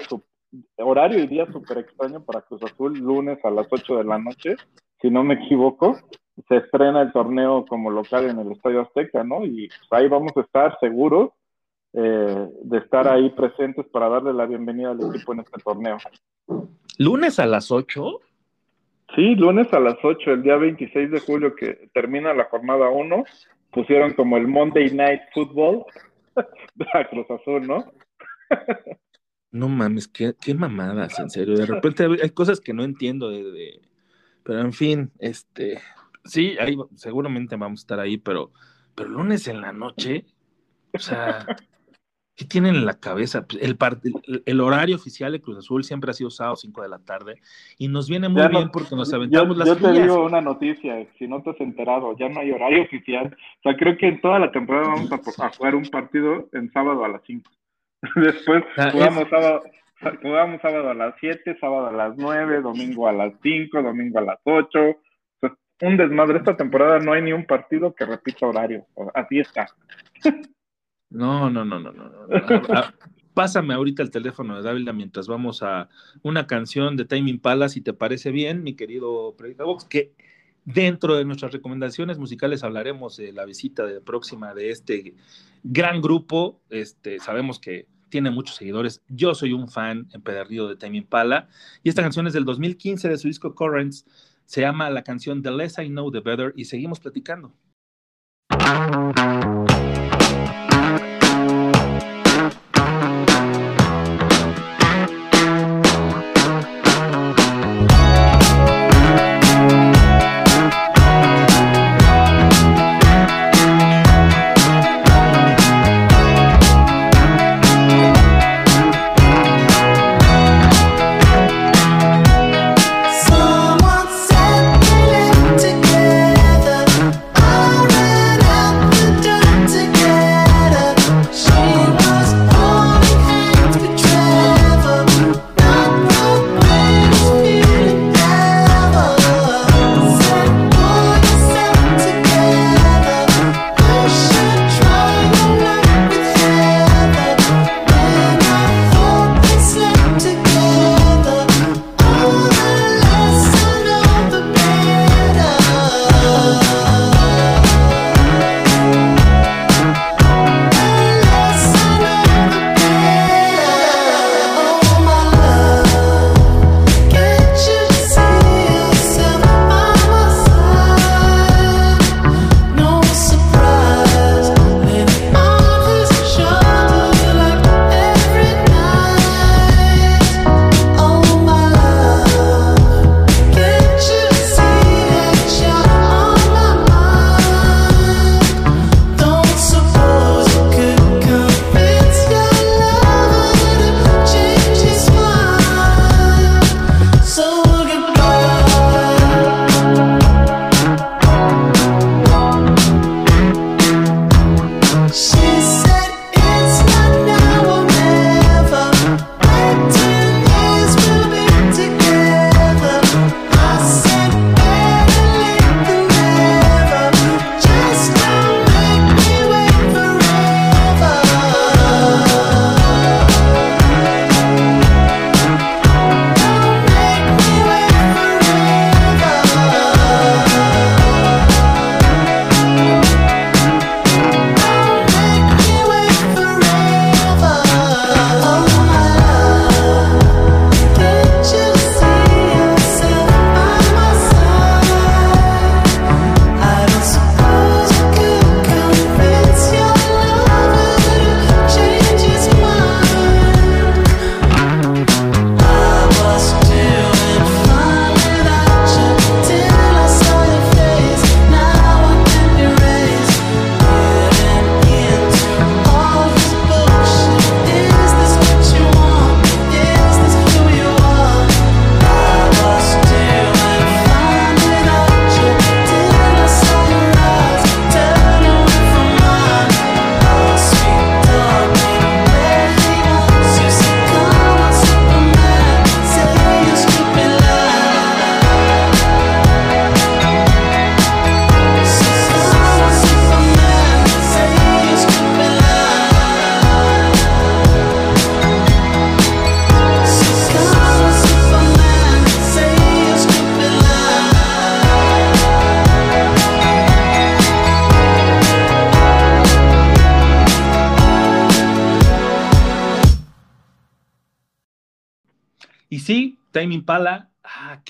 [0.77, 4.55] horario y día súper extraño para Cruz Azul, lunes a las 8 de la noche,
[5.01, 5.97] si no me equivoco,
[6.47, 9.43] se estrena el torneo como local en el Estadio Azteca, ¿no?
[9.45, 11.31] Y pues, ahí vamos a estar seguros
[11.93, 15.97] eh, de estar ahí presentes para darle la bienvenida al equipo en este torneo.
[16.97, 18.19] ¿Lunes a las 8?
[19.15, 23.23] Sí, lunes a las 8, el día 26 de julio que termina la jornada 1,
[23.71, 25.85] pusieron como el Monday Night Football
[26.93, 27.85] la Cruz Azul, ¿no?
[29.51, 31.55] no mames, qué, qué, mamadas, en serio.
[31.57, 33.81] De repente hay cosas que no entiendo, de,
[34.43, 35.81] pero en fin, este,
[36.23, 38.51] sí, ahí, seguramente vamos a estar ahí, pero,
[38.95, 40.25] pero lunes en la noche,
[40.93, 41.45] o sea,
[42.37, 43.47] ¿Qué tienen en la cabeza?
[43.47, 46.99] Pues, el, el, horario oficial de Cruz Azul siempre ha sido sábado 5 de la
[46.99, 47.41] tarde
[47.79, 51.27] y nos viene muy bien porque nos aventamos las Yo te digo una noticia, si
[51.27, 53.35] no te has enterado, ya no hay horario oficial.
[53.35, 57.03] O sea, creo que en toda la temporada vamos a, jugar un partido en sábado
[57.03, 57.49] a las 5.
[58.15, 59.63] Después jugamos, sábado,
[60.21, 64.21] jugamos sábado a las 7, sábado a las 9, domingo a las 5, domingo a
[64.21, 64.79] las 8.
[65.81, 66.37] un desmadre.
[66.37, 68.85] Esta temporada no hay ni un partido que repita horario.
[69.15, 69.65] Así está.
[71.09, 72.09] No, no, no, no, no.
[73.33, 75.89] pásame ahorita el teléfono de Dávila mientras vamos a
[76.23, 80.13] una canción de Timing Palace, si te parece bien, mi querido Box, que
[80.65, 85.13] dentro de nuestras recomendaciones musicales hablaremos de la visita próxima de este
[85.63, 86.59] gran grupo.
[86.69, 89.03] Este, sabemos que tiene muchos seguidores.
[89.07, 91.47] Yo soy un fan empedernido de Timing Pala
[91.83, 94.05] y esta canción es del 2015 de su disco Currents.
[94.45, 97.53] Se llama la canción The Less I Know The Better y seguimos platicando.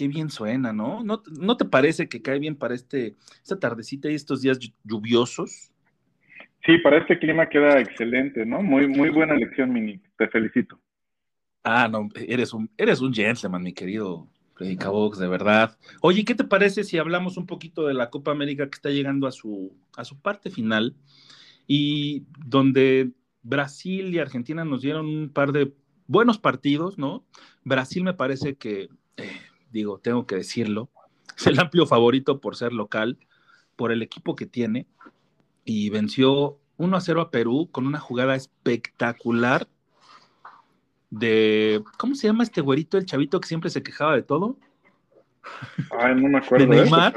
[0.07, 1.03] Qué bien suena, ¿no?
[1.03, 1.21] ¿no?
[1.39, 5.71] ¿No te parece que cae bien para este, esta tardecita y estos días lluviosos?
[6.65, 8.61] Sí, para este clima queda excelente, ¿no?
[8.61, 10.01] Muy, muy buena elección, Mini.
[10.17, 10.79] Te felicito.
[11.63, 15.77] Ah, no, eres un, eres un gentleman, mi querido Predicabox, de verdad.
[16.01, 19.27] Oye, ¿qué te parece si hablamos un poquito de la Copa América que está llegando
[19.27, 20.95] a su, a su parte final
[21.67, 23.11] y donde
[23.43, 25.73] Brasil y Argentina nos dieron un par de
[26.07, 27.25] buenos partidos, ¿no?
[27.63, 29.39] Brasil me parece que, eh,
[29.71, 30.89] digo, tengo que decirlo,
[31.38, 33.17] es el amplio favorito por ser local,
[33.75, 34.88] por el equipo que tiene,
[35.65, 39.67] y venció 1 a 0 a Perú con una jugada espectacular
[41.10, 44.58] de, ¿cómo se llama este güerito, el chavito que siempre se quejaba de todo?
[45.99, 46.65] Ay, no me acuerdo.
[46.65, 47.13] De Neymar.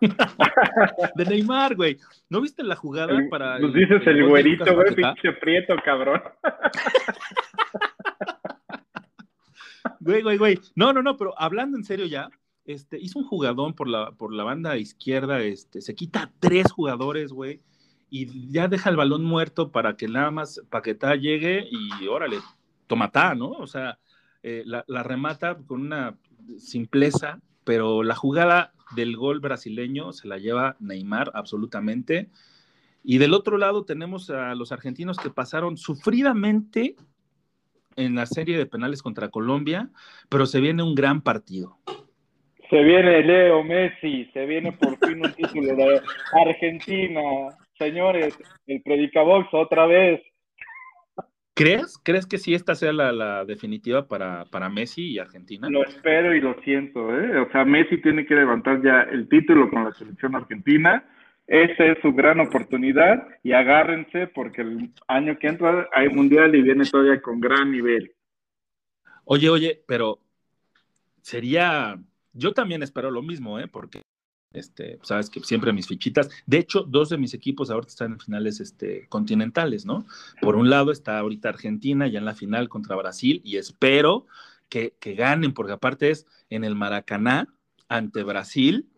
[1.14, 1.98] de Neymar, güey.
[2.28, 3.58] ¿No viste la jugada para.
[3.58, 6.22] Pues dices el, güerito, güey, pinche prieto, cabrón.
[10.74, 12.30] No, no, no, pero hablando en serio ya,
[12.64, 17.32] este, hizo un jugadón por la, por la banda izquierda, este, se quita tres jugadores,
[17.32, 17.62] güey,
[18.10, 22.38] y ya deja el balón muerto para que nada más Paquetá llegue y órale,
[22.86, 23.50] tomatá, ¿no?
[23.50, 23.98] O sea,
[24.42, 26.16] eh, la, remata con una
[26.58, 32.30] simpleza, pero la jugada del gol brasileño se la lleva Neymar absolutamente.
[33.02, 36.94] Y del otro lado tenemos a los argentinos que pasaron sufridamente
[37.96, 39.88] en la serie de penales contra Colombia,
[40.28, 41.78] pero se viene un gran partido.
[42.70, 46.00] Se viene Leo Messi, se viene por fin un título de
[46.46, 47.20] Argentina.
[47.78, 50.20] Señores, el Predicabox otra vez.
[51.54, 51.98] ¿Crees?
[52.04, 55.68] ¿Crees que sí esta sea la, definitiva para, para, Messi y Argentina?
[55.70, 57.38] Lo espero y lo siento, ¿eh?
[57.40, 61.02] O sea, Messi tiene que levantar ya el título con la selección argentina.
[61.46, 66.62] Esa es su gran oportunidad y agárrense porque el año que entra hay mundial y
[66.62, 68.12] viene todavía con gran nivel.
[69.24, 70.20] Oye, oye, pero
[71.20, 71.98] sería,
[72.32, 73.68] yo también espero lo mismo, ¿eh?
[73.68, 74.02] Porque
[74.52, 78.20] este, sabes que siempre mis fichitas, de hecho, dos de mis equipos ahorita están en
[78.20, 80.06] finales este, continentales, ¿no?
[80.40, 84.26] Por un lado está ahorita Argentina ya en la final contra Brasil y espero
[84.68, 87.48] que, ganen, porque aparte es en el Maracaná
[87.88, 88.88] ante Brasil.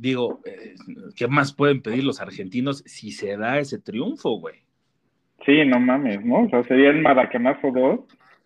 [0.00, 0.74] Digo, eh,
[1.14, 4.56] ¿qué más pueden pedir los argentinos si se da ese triunfo, güey?
[5.44, 6.44] Sí, no mames, ¿no?
[6.44, 8.00] O sea, sería el Maracanazo 2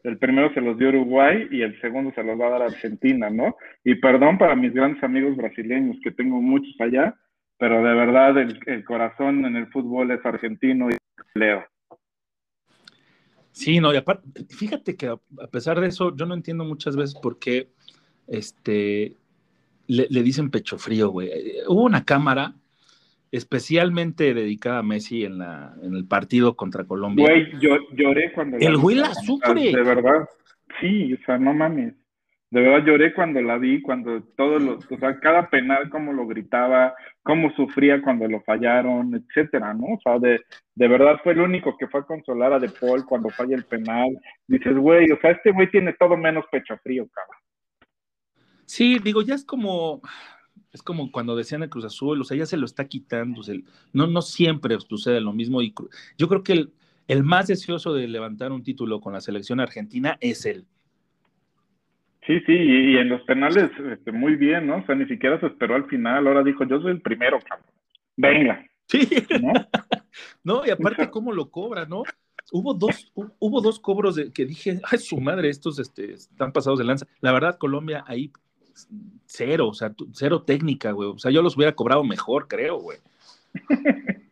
[0.04, 3.30] el primero se los dio Uruguay y el segundo se los va a dar Argentina,
[3.30, 3.56] ¿no?
[3.82, 7.18] Y perdón para mis grandes amigos brasileños, que tengo muchos allá,
[7.58, 10.96] pero de verdad el, corazón en el fútbol es argentino y
[11.34, 11.64] leo.
[13.50, 17.14] Sí, no, y aparte, fíjate que a pesar de eso, yo no entiendo muchas veces
[17.14, 17.70] por qué
[18.26, 19.16] este,
[19.86, 21.30] le, le dicen pecho frío, güey.
[21.68, 22.54] Hubo una cámara
[23.30, 27.26] especialmente dedicada a Messi en, la, en el partido contra Colombia.
[27.26, 28.58] Güey, yo lloré cuando...
[28.58, 29.72] El güey la sufre.
[29.72, 30.28] De verdad,
[30.80, 31.94] sí, o sea, no mames.
[32.50, 36.28] De verdad lloré cuando la vi, cuando todos los, o sea, cada penal, cómo lo
[36.28, 39.86] gritaba, cómo sufría cuando lo fallaron, etcétera, ¿no?
[39.94, 40.40] O sea, de,
[40.76, 43.64] de verdad fue el único que fue a consolar a De Paul cuando falla el
[43.64, 44.16] penal.
[44.46, 47.43] Dices, güey, o sea, este güey tiene todo menos pecho frío, cabrón.
[48.66, 50.00] Sí, digo, ya es como,
[50.72, 53.42] es como cuando decían el Cruz Azul, o sea, ya se lo está quitando.
[53.92, 55.62] no, no siempre sucede lo mismo.
[55.62, 55.72] Y
[56.18, 56.66] yo creo que
[57.06, 60.66] el, más deseoso de levantar un título con la selección argentina es él.
[62.26, 64.78] Sí, sí, y, en los penales este, muy bien, ¿no?
[64.78, 66.26] O sea, ni siquiera se esperó al final.
[66.26, 67.68] Ahora dijo, yo soy el primero, cabrón.
[68.16, 68.66] Venga.
[68.88, 69.08] Sí.
[70.42, 70.64] ¿No?
[70.66, 72.02] y aparte, ¿cómo lo cobra, no?
[72.50, 76.78] Hubo dos, hubo dos cobros de, que dije, ay, su madre, estos este, están pasados
[76.78, 77.06] de lanza.
[77.20, 78.32] La verdad, Colombia ahí
[79.26, 81.10] cero, o sea, cero técnica, güey.
[81.10, 82.98] O sea, yo los hubiera cobrado mejor, creo, güey.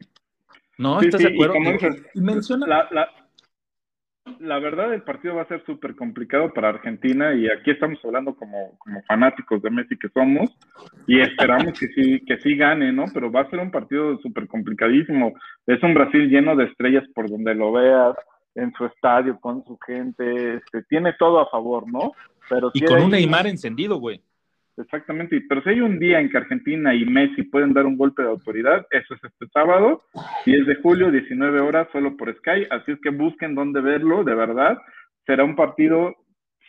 [0.78, 1.55] No, ¿estás de acuerdo?
[2.14, 2.66] menciona...
[2.66, 3.09] La,
[4.40, 8.34] la, verdad, el partido va a ser súper complicado para Argentina y aquí estamos hablando
[8.34, 10.51] como, como fanáticos de Messi que somos
[11.07, 13.05] y esperamos que sí, que sí gane, ¿no?
[13.14, 15.34] Pero va a ser un partido súper complicadísimo.
[15.66, 18.16] Es un Brasil lleno de estrellas por donde lo veas,
[18.55, 22.12] en su estadio, con su gente, este, tiene todo a favor, ¿no?
[22.49, 24.20] Pero y con un Neymar encendido, güey.
[24.76, 28.22] Exactamente, pero si hay un día en que Argentina y Messi pueden dar un golpe
[28.22, 30.02] de autoridad, eso es este sábado,
[30.46, 34.34] 10 de julio, 19 horas, solo por Sky, así es que busquen dónde verlo, de
[34.34, 34.78] verdad,
[35.26, 36.14] será un partido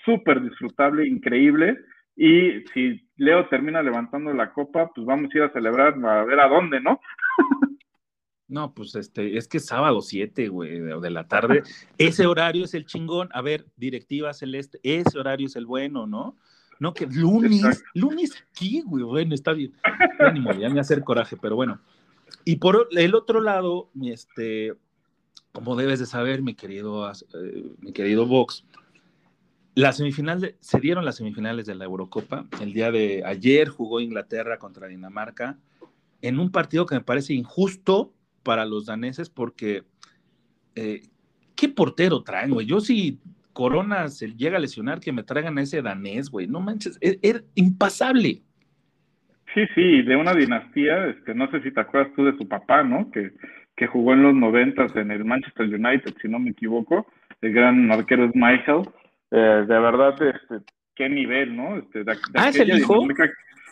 [0.03, 1.77] súper disfrutable, increíble,
[2.15, 6.39] y si Leo termina levantando la copa, pues vamos a ir a celebrar, a ver
[6.39, 6.99] a dónde, ¿no?
[8.49, 11.63] No, pues este, es que es sábado 7, güey, de, la tarde.
[11.97, 13.29] Ese horario es el chingón.
[13.33, 16.37] A ver, directiva celeste, ese horario es el bueno, ¿no?
[16.79, 19.03] No, que lunes, lunes, ¿qué, güey?
[19.03, 19.73] Bueno, está bien.
[20.19, 21.79] Ánimo, ya me hacer coraje, pero bueno.
[22.45, 24.73] Y por el otro lado, este,
[25.51, 28.65] como debes de saber, mi querido, eh, mi querido Vox,
[29.75, 32.45] La semifinal se dieron las semifinales de la Eurocopa.
[32.61, 35.57] El día de ayer jugó Inglaterra contra Dinamarca
[36.21, 38.13] en un partido que me parece injusto
[38.43, 39.83] para los daneses porque
[40.75, 41.01] eh,
[41.55, 42.65] ¿qué portero traen, güey?
[42.65, 43.19] Yo si
[43.53, 46.47] Corona se llega a lesionar, que me traigan a ese danés, güey.
[46.47, 48.41] No manches, es, es, impasable.
[49.53, 52.83] Sí, sí, de una dinastía, este, no sé si te acuerdas tú de su papá,
[52.83, 53.11] ¿no?
[53.11, 53.31] Que,
[53.75, 57.07] que jugó en los noventas en el Manchester United, si no me equivoco,
[57.41, 58.81] el gran arquero es Michael.
[59.31, 61.77] Eh, de verdad, este, qué nivel, ¿no?
[61.77, 63.05] Este, de, de ah, ¿es el hijo?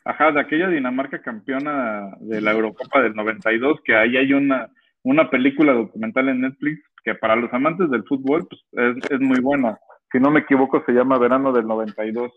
[0.03, 4.69] Ajá, de aquella Dinamarca campeona de la Eurocopa del 92, que ahí hay una,
[5.03, 9.39] una película documental en Netflix que para los amantes del fútbol pues, es, es, muy
[9.39, 9.80] buena.
[10.12, 12.32] Si no me equivoco, se llama Verano del 92.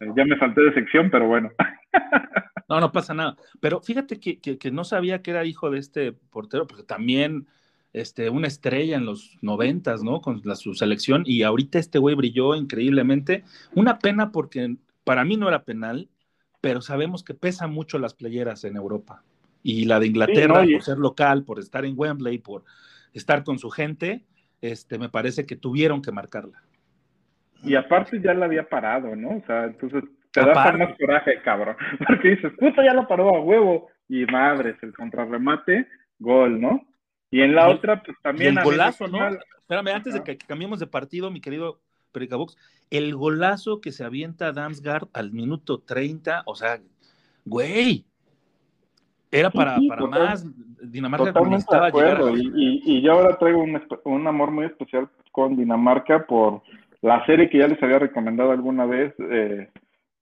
[0.00, 1.50] Eh, ya me salté de sección, pero bueno.
[2.68, 3.36] no, no pasa nada.
[3.60, 7.46] Pero fíjate que, que, que, no sabía que era hijo de este portero, porque también
[7.92, 10.20] este, una estrella en los noventas, ¿no?
[10.20, 13.44] Con la, su selección, y ahorita este güey brilló increíblemente.
[13.74, 16.08] Una pena porque para mí no era penal,
[16.60, 19.22] pero sabemos que pesan mucho las playeras en Europa.
[19.62, 20.72] Y la de Inglaterra, sí, no, y...
[20.74, 22.64] por ser local, por estar en Wembley, por
[23.18, 24.24] estar con su gente,
[24.60, 26.62] este, me parece que tuvieron que marcarla.
[27.62, 29.36] Y aparte ya la había parado, ¿no?
[29.36, 31.76] O sea, entonces te da más coraje, cabrón.
[32.06, 33.88] Porque dices, puta, ya la paró a huevo.
[34.08, 35.86] Y madres, el contrarremate,
[36.18, 36.86] gol, ¿no?
[37.30, 38.56] Y en la y, otra, pues también.
[38.56, 39.18] el golazo, ¿no?
[39.28, 42.56] Espérame, antes de que cambiemos de partido, mi querido Pericabox,
[42.90, 46.80] el golazo que se avienta Damsgaard al minuto 30, o sea,
[47.44, 48.06] güey,
[49.30, 50.90] era para, sí, sí, para total, más.
[50.90, 52.22] Dinamarca necesitaba llegar.
[52.22, 52.30] A...
[52.30, 56.62] Y, y, y, yo ahora traigo un, un, amor muy especial con Dinamarca por
[57.02, 59.68] la serie que ya les había recomendado alguna vez eh,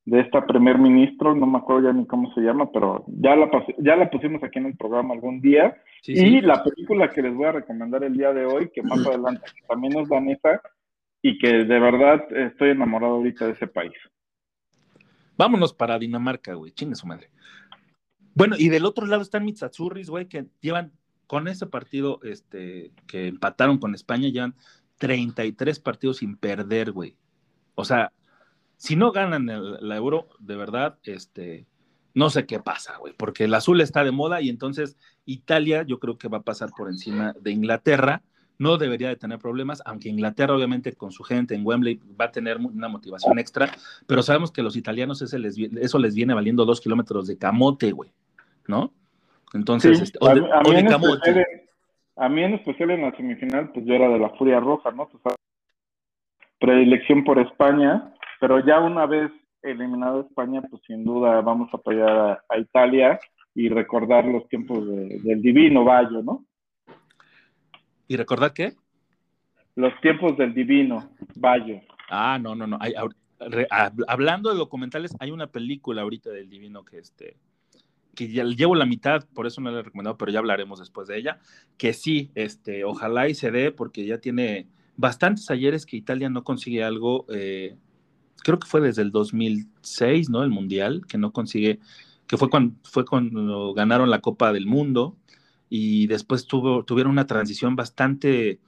[0.07, 3.51] de esta primer ministro, no me acuerdo ya ni cómo se llama, pero ya la,
[3.79, 5.77] ya la pusimos aquí en el programa algún día.
[6.03, 9.05] Sí, y la película que les voy a recomendar el día de hoy, que más
[9.05, 10.61] adelante que también es danesa
[11.23, 13.95] y que de verdad estoy enamorado ahorita de ese país.
[15.37, 17.29] Vámonos para Dinamarca, güey, chingue su madre.
[18.37, 20.93] Bueno, y del otro lado están Mitsatsuris, güey, que llevan
[21.27, 24.55] con ese partido este, que empataron con España, llevan
[24.99, 27.17] 33 partidos sin perder, güey.
[27.77, 28.13] O sea,
[28.77, 31.67] si no ganan el, la euro, de verdad, este,
[32.13, 35.99] no sé qué pasa, güey, porque el azul está de moda y entonces Italia yo
[35.99, 38.23] creo que va a pasar por encima de Inglaterra.
[38.59, 42.33] No debería de tener problemas, aunque Inglaterra obviamente con su gente en Wembley va a
[42.33, 43.75] tener una motivación extra,
[44.07, 47.93] pero sabemos que los italianos ese les, eso les viene valiendo dos kilómetros de camote,
[47.93, 48.13] güey.
[48.69, 48.93] ¿No?
[49.55, 51.47] Entonces, sí, este, o de, a, a, o mí de especial,
[52.17, 55.09] a, mí en especial en la semifinal, pues yo era de la Furia Roja, ¿no?
[55.09, 55.35] Pues,
[56.59, 59.31] predilección por España, pero ya una vez
[59.63, 63.19] eliminado España, pues sin duda vamos a apoyar a, a Italia
[63.55, 66.45] y recordar los tiempos de, del divino Bayo, ¿no?
[68.09, 68.75] ¿Y recordar qué?
[69.75, 71.81] Los tiempos del divino Bayo.
[72.09, 72.79] Ah, no, no, no.
[72.81, 72.95] Hay,
[73.41, 73.67] re,
[74.07, 77.37] hablando de documentales, hay una película ahorita del divino que este
[78.17, 81.07] que ya llevo la mitad, por eso no la he recomendado, pero ya hablaremos después
[81.07, 81.39] de ella,
[81.79, 86.43] que sí, este, ojalá y se dé, porque ya tiene bastantes ayeres que Italia no
[86.43, 87.77] consigue algo, eh,
[88.43, 90.43] creo que fue desde el 2006, ¿no?
[90.43, 91.79] El Mundial, que no consigue,
[92.27, 95.17] que fue cuando, fue cuando ganaron la Copa del Mundo
[95.69, 98.59] y después tuvo, tuvieron una transición bastante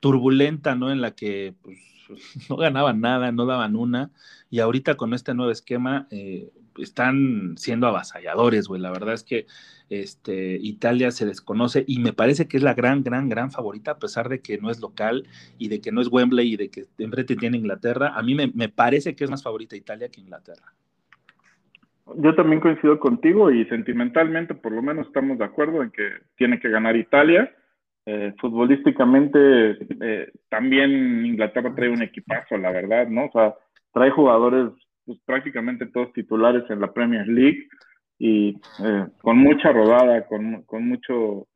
[0.00, 0.92] turbulenta, ¿no?
[0.92, 1.78] En la que pues,
[2.48, 4.10] no ganaban nada, no daban una,
[4.50, 6.50] y ahorita con este nuevo esquema, eh,
[6.82, 8.80] están siendo avasalladores, güey.
[8.80, 9.46] La verdad es que
[9.88, 13.98] este, Italia se desconoce y me parece que es la gran, gran, gran favorita, a
[13.98, 15.26] pesar de que no es local
[15.58, 18.12] y de que no es Wembley y de que enfrente tiene Inglaterra.
[18.14, 20.74] A mí me, me parece que es más favorita Italia que Inglaterra.
[22.16, 26.58] Yo también coincido contigo y sentimentalmente por lo menos estamos de acuerdo en que tiene
[26.58, 27.54] que ganar Italia.
[28.06, 33.26] Eh, futbolísticamente eh, también Inglaterra trae un equipazo, la verdad, ¿no?
[33.26, 33.54] O sea,
[33.92, 34.72] trae jugadores
[35.04, 37.68] pues, prácticamente todos titulares en la Premier League
[38.18, 38.50] y
[38.84, 41.48] eh, con mucha rodada, con, con mucho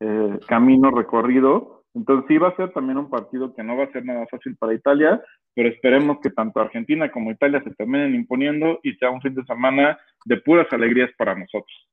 [0.00, 1.84] eh, camino recorrido.
[1.94, 4.56] Entonces sí va a ser también un partido que no va a ser nada fácil
[4.56, 5.20] para Italia,
[5.54, 9.44] pero esperemos que tanto Argentina como Italia se terminen imponiendo y sea un fin de
[9.44, 11.88] semana de puras alegrías para nosotros.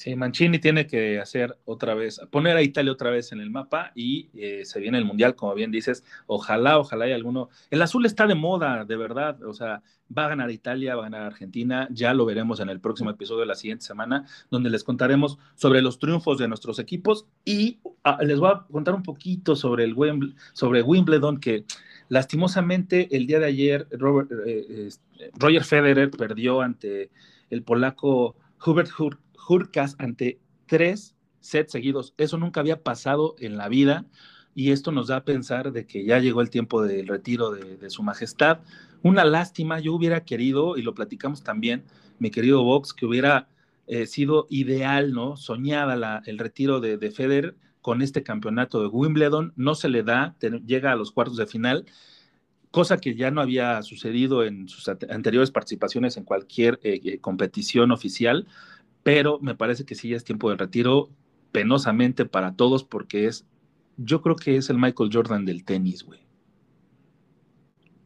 [0.00, 3.92] Sí, Mancini tiene que hacer otra vez, poner a Italia otra vez en el mapa
[3.94, 7.50] y eh, se viene el Mundial, como bien dices, ojalá, ojalá hay alguno.
[7.70, 9.82] El azul está de moda, de verdad, o sea,
[10.16, 13.40] va a ganar Italia, va a ganar Argentina, ya lo veremos en el próximo episodio
[13.40, 17.26] de la siguiente semana, donde les contaremos sobre los triunfos de nuestros equipos.
[17.44, 19.94] Y ah, les voy a contar un poquito sobre, el
[20.54, 21.66] sobre Wimbledon, que
[22.08, 24.88] lastimosamente el día de ayer Robert, eh,
[25.18, 27.10] eh, Roger Federer perdió ante
[27.50, 28.34] el polaco
[28.64, 29.18] Hubert Hur
[29.50, 32.14] Hurkas ante tres sets seguidos.
[32.18, 34.06] Eso nunca había pasado en la vida.
[34.52, 37.88] y esto nos da a pensar de que ya llegó el tiempo del retiro de,
[37.88, 38.58] su majestad.
[39.02, 41.84] Una lástima, yo hubiera querido, y lo platicamos también,
[42.18, 43.48] mi querido Vox, que hubiera
[43.86, 45.36] eh, sido ideal, ¿no?
[45.36, 50.36] Soñada el retiro de, de Federer con este campeonato de Wimbledon, no se le da,
[50.66, 51.86] llega a los cuartos de final,
[52.70, 57.90] cosa que ya no había sucedido en sus anteriores participaciones en cualquier eh, eh, competición
[57.90, 58.46] oficial,
[59.02, 61.08] pero me parece que sí ya es tiempo de retiro
[61.52, 63.46] penosamente para todos porque es,
[63.96, 66.20] yo creo que es el Michael Jordan del tenis, güey.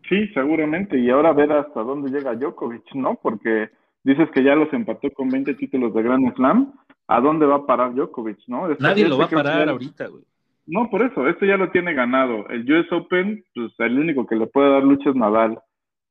[0.09, 3.19] Sí, seguramente, y ahora ver hasta dónde llega Djokovic, ¿no?
[3.23, 3.71] Porque
[4.03, 6.75] dices que ya los empató con 20 títulos de Grand Slam,
[7.09, 8.69] ¿a dónde va a parar Djokovic, no?
[8.79, 10.25] Nadie lo va a parar ahorita, güey.
[10.67, 12.49] No, por eso, esto ya lo tiene ganado.
[12.49, 15.59] El US Open, pues el único que le puede dar lucha es Nadal.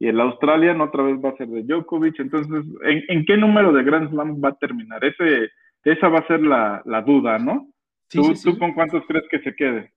[0.03, 2.19] Y el Australian otra vez va a ser de Djokovic.
[2.19, 5.01] Entonces, ¿en, qué número de Grand Slam va a terminar?
[5.01, 5.49] Ese,
[5.85, 7.69] esa va a ser la, duda, ¿no?
[8.09, 9.93] ¿Tú, ¿Tú con cuántos crees que se quede?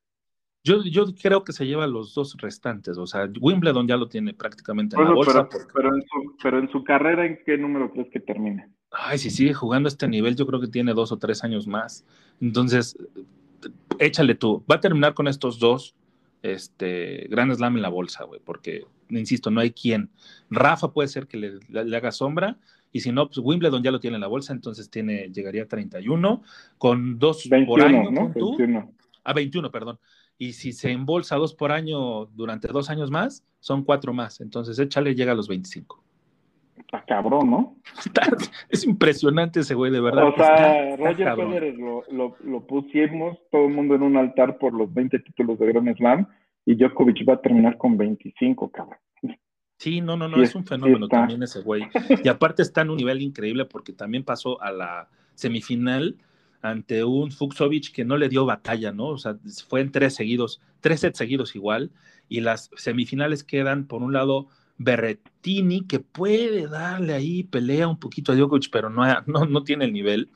[0.63, 2.99] Yo, yo creo que se lleva los dos restantes.
[2.99, 5.49] O sea, Wimbledon ya lo tiene prácticamente en la bolsa.
[5.75, 8.69] Pero, en su, pero en su carrera, ¿en qué número crees que termine?
[8.93, 11.67] Ay, si sigue jugando a este nivel, yo creo que tiene dos o tres años
[11.67, 12.07] más.
[12.41, 12.97] Entonces,
[13.99, 15.97] échale tú, va a terminar con estos dos
[16.53, 20.11] este, Grand Slam en la bolsa, güey, porque, insisto, no hay quien.
[20.51, 22.59] Rafa puede ser que le, haga sombra,
[22.93, 25.69] y si no, pues Wimbledon ya lo tiene en la bolsa, entonces tiene, llegaría a
[25.69, 26.43] 31,
[26.79, 28.11] con dos por año.
[28.11, 28.33] ¿no?
[29.25, 29.99] A 21, perdón.
[30.39, 34.41] Y si se embolsa dos por año durante dos años más, son cuatro más.
[34.41, 36.05] Entonces, échale, llega a los 25
[36.87, 37.77] está cabrón, ¿no?
[38.71, 40.29] es impresionante ese güey, de verdad.
[40.29, 42.05] O sea, Roger Federer lo,
[42.43, 46.27] lo, pusimos todo el mundo en un altar por los 20 títulos de Grand Slam
[46.65, 48.99] y Djokovic va a terminar con 25, cabrón.
[49.79, 51.83] Sí, no, no, no, es un fenómeno también ese güey.
[52.25, 56.17] Y aparte está en un nivel increíble porque también pasó a la semifinal
[56.63, 59.09] ante un Fuxovic que no le dio batalla, ¿no?
[59.09, 59.37] O sea,
[59.69, 61.91] fue en tres seguidos, tres sets seguidos igual,
[62.29, 64.49] y las semifinales quedan, por un lado,
[64.79, 69.93] Berretini, que puede darle ahí pelea un poquito a Djokovic, pero no, no, tiene el
[69.93, 70.31] nivel.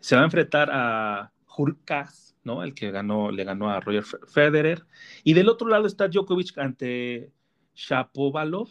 [0.00, 2.62] Se va a enfrentar a Hurkacz, ¿no?
[2.62, 4.86] El que ganó, le ganó a Roger Federer.
[5.22, 7.30] Y del otro lado está Djokovic ante
[7.74, 8.68] Shapovalov,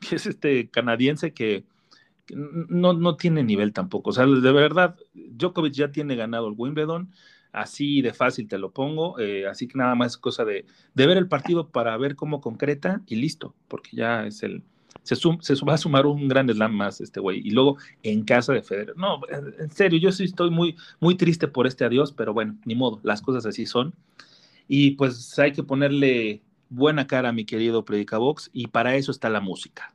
[0.00, 1.64] que es este canadiense que,
[2.30, 4.10] no, no tiene nivel tampoco.
[4.10, 7.12] O sea, de verdad, Djokovic ya tiene ganado el Wimbledon
[7.54, 11.16] así de fácil te lo pongo, eh, así que nada más es cosa de, ver
[11.16, 14.62] el partido para ver cómo concreta y listo, porque ya es el,
[15.02, 18.52] se, se va a sumar un gran slam más este güey, y luego en casa
[18.52, 18.96] de Federer.
[18.96, 22.74] No, en serio, yo sí estoy muy, muy triste por este adiós, pero bueno, ni
[22.74, 23.94] modo, las cosas así son.
[24.66, 29.30] Y pues hay que ponerle buena cara a mi querido Predicabox, y para eso está
[29.30, 29.94] la música.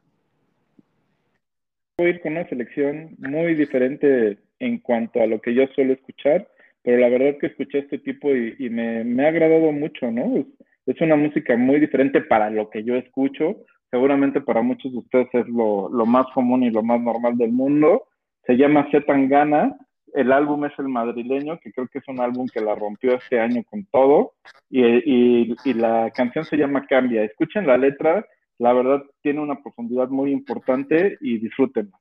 [1.98, 5.92] Voy a ir con una selección muy diferente en cuanto a lo que yo suelo
[5.92, 6.48] escuchar
[6.84, 10.46] pero la verdad que escuché este tipo y, me, ha agradado mucho, ¿no?
[10.86, 13.58] Es, una música muy diferente para lo que yo escucho,
[13.92, 18.06] seguramente para muchos de ustedes es lo, más común y lo más normal del mundo.
[18.46, 19.78] Se llama Zetangana,
[20.14, 23.40] el álbum es el madrileño, que creo que es un álbum que la rompió este
[23.40, 24.34] año con todo,
[24.70, 27.24] y, y la canción se llama Cambia.
[27.24, 28.26] Escuchen la letra,
[28.58, 31.98] la verdad tiene una profundidad muy importante y disfrútenla.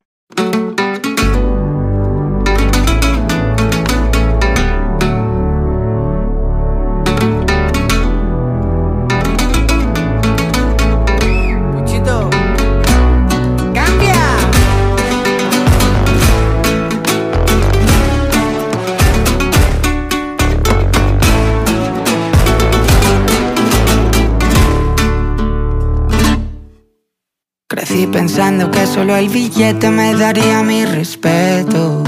[28.18, 32.02] Pensando que solo el billete me daría mi respeto.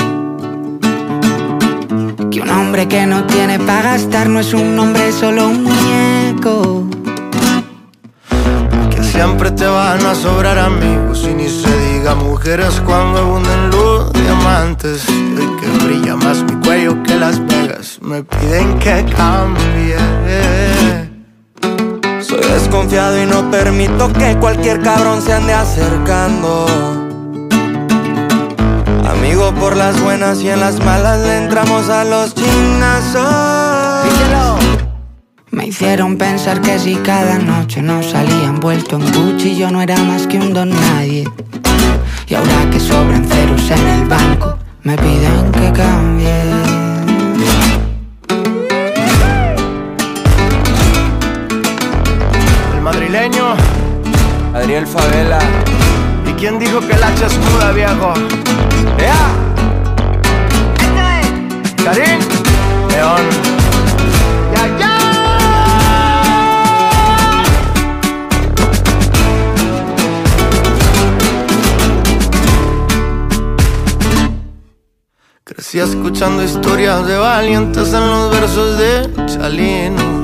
[2.33, 6.85] Que un hombre que no tiene para gastar no es un hombre, solo un muñeco.
[8.93, 14.13] Que siempre te van a sobrar amigos y ni se diga mujeres cuando abunden los
[14.13, 15.09] diamantes.
[15.09, 20.80] El que brilla más mi cuello que Las Vegas me piden que cambie.
[22.31, 26.65] Soy desconfiado y no permito que cualquier cabrón se ande acercando.
[29.05, 33.25] Amigo por las buenas y en las malas le entramos a los chinazos.
[35.51, 39.97] Me hicieron pensar que si cada noche nos salía envuelto en Gucci yo no era
[39.97, 41.25] más que un don nadie.
[42.29, 46.80] Y ahora que sobran ceros en el banco, me piden que cambie.
[54.55, 55.41] Adriel Favela.
[56.25, 58.15] ¿Y quién dijo que el hacha es muda, viejo?
[58.99, 59.17] ¡Ya!
[61.85, 62.21] Karim,
[62.89, 63.23] León.
[64.55, 64.97] ¡Ya, ya!
[75.43, 80.20] Crecí escuchando historias de valientes en los versos de Chalino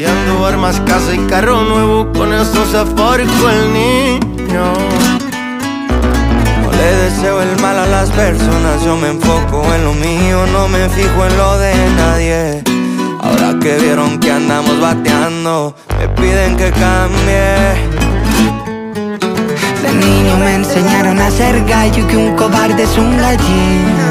[0.00, 4.72] Ver más casa y carro nuevo, con eso se forjó el niño.
[6.62, 10.68] No le deseo el mal a las personas, yo me enfoco en lo mío, no
[10.68, 12.62] me fijo en lo de nadie.
[13.20, 17.74] Ahora que vieron que andamos bateando, me piden que cambie.
[19.82, 24.07] De niño me enseñaron a ser gallo que un cobarde es un gallina.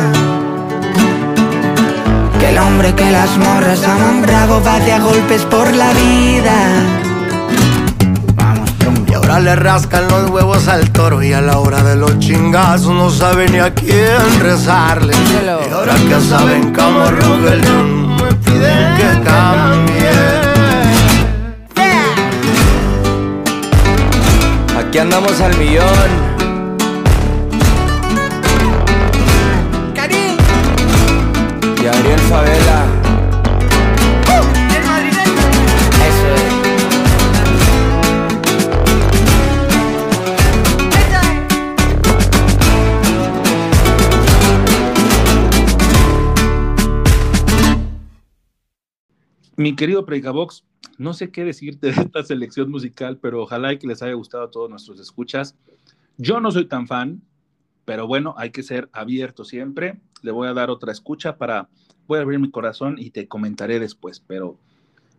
[2.39, 6.83] Que el hombre que las morras aman bravo va de a golpes por la vida.
[8.35, 8.69] Vamos,
[9.09, 12.93] Y ahora le rascan los huevos al toro y a la hora de los chingazos
[12.93, 15.13] no sabe ni a quién rezarle.
[15.67, 20.47] Y ahora que saben cómo ruge el león, me piden que cambie.
[24.79, 26.36] Aquí andamos al millón.
[49.59, 50.63] Mi querido Preicabox,
[50.97, 54.43] no sé qué decirte de esta selección musical, pero ojalá y que les haya gustado
[54.43, 55.55] a todos nuestros escuchas.
[56.17, 57.23] Yo no soy tan fan,
[57.84, 59.99] pero bueno, hay que ser abierto siempre.
[60.21, 61.69] Le voy a dar otra escucha para,
[62.08, 64.55] voy a abrir mi corazón y te comentaré después, pero,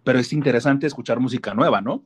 [0.04, 2.02] pero es interesante escuchar música nueva, ¿no?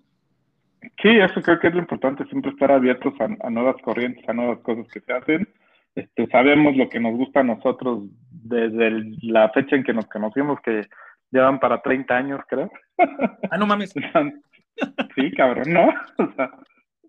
[1.01, 4.33] Sí, eso creo que es lo importante, siempre estar abiertos a, a nuevas corrientes, a
[4.33, 5.49] nuevas cosas que se hacen.
[5.95, 10.07] Este, sabemos lo que nos gusta a nosotros desde el- la fecha en que nos
[10.07, 10.89] conocimos, que
[11.31, 12.71] llevan para 30 años, creo.
[13.51, 13.93] Ah, no mames.
[15.15, 15.89] sí, cabrón, ¿no?
[16.19, 16.51] O sea,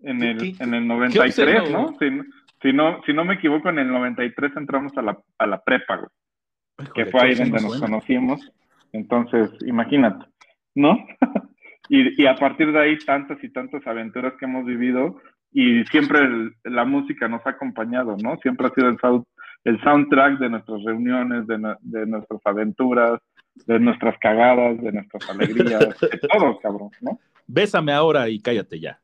[0.02, 1.96] en ¿Qué- el, qué- en el qué 93, obsceno, ¿no?
[1.98, 2.30] Si,
[2.62, 5.96] si no, si no me equivoco, en el 93 entramos a la, a la prepa,
[5.96, 6.08] güey,
[6.94, 8.52] que fue ahí donde nos conocimos.
[8.92, 10.24] Entonces, imagínate,
[10.74, 10.96] ¿no?
[11.88, 15.20] y, y a partir de ahí, tantas y tantas aventuras que hemos vivido
[15.52, 18.36] y siempre el- la música nos ha acompañado, ¿no?
[18.38, 19.24] Siempre ha sido el, sound-
[19.64, 23.20] el soundtrack de nuestras reuniones, de, de nuestras aventuras,
[23.66, 27.18] de nuestras cagadas, de nuestras alegrías, de todo, cabrón, ¿no?
[27.46, 28.98] Bésame ahora y cállate ya.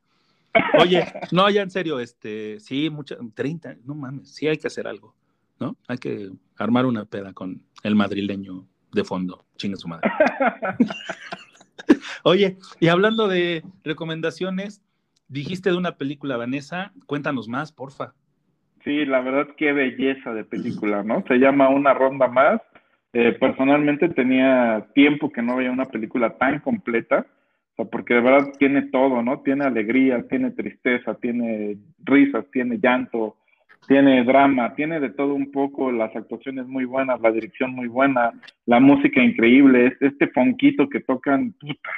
[0.77, 4.85] Oye, no, ya en serio, este, sí, mucha, 30, no mames, sí hay que hacer
[4.87, 5.15] algo,
[5.61, 5.77] ¿no?
[5.87, 10.11] Hay que armar una peda con el madrileño de fondo, chinga su madre.
[12.23, 14.83] Oye, y hablando de recomendaciones,
[15.27, 18.13] dijiste de una película, Vanessa, cuéntanos más, porfa.
[18.83, 21.23] Sí, la verdad, qué belleza de película, ¿no?
[21.27, 22.61] Se llama Una Ronda Más.
[23.13, 27.27] Eh, personalmente tenía tiempo que no veía una película tan completa,
[27.73, 29.41] o sea, porque de verdad tiene todo, ¿no?
[29.41, 33.37] Tiene alegría, tiene tristeza, tiene risas, tiene llanto,
[33.87, 38.31] tiene drama, tiene de todo un poco, las actuaciones muy buenas, la dirección muy buena,
[38.65, 41.89] la música increíble, es- este fonquito que tocan, puta,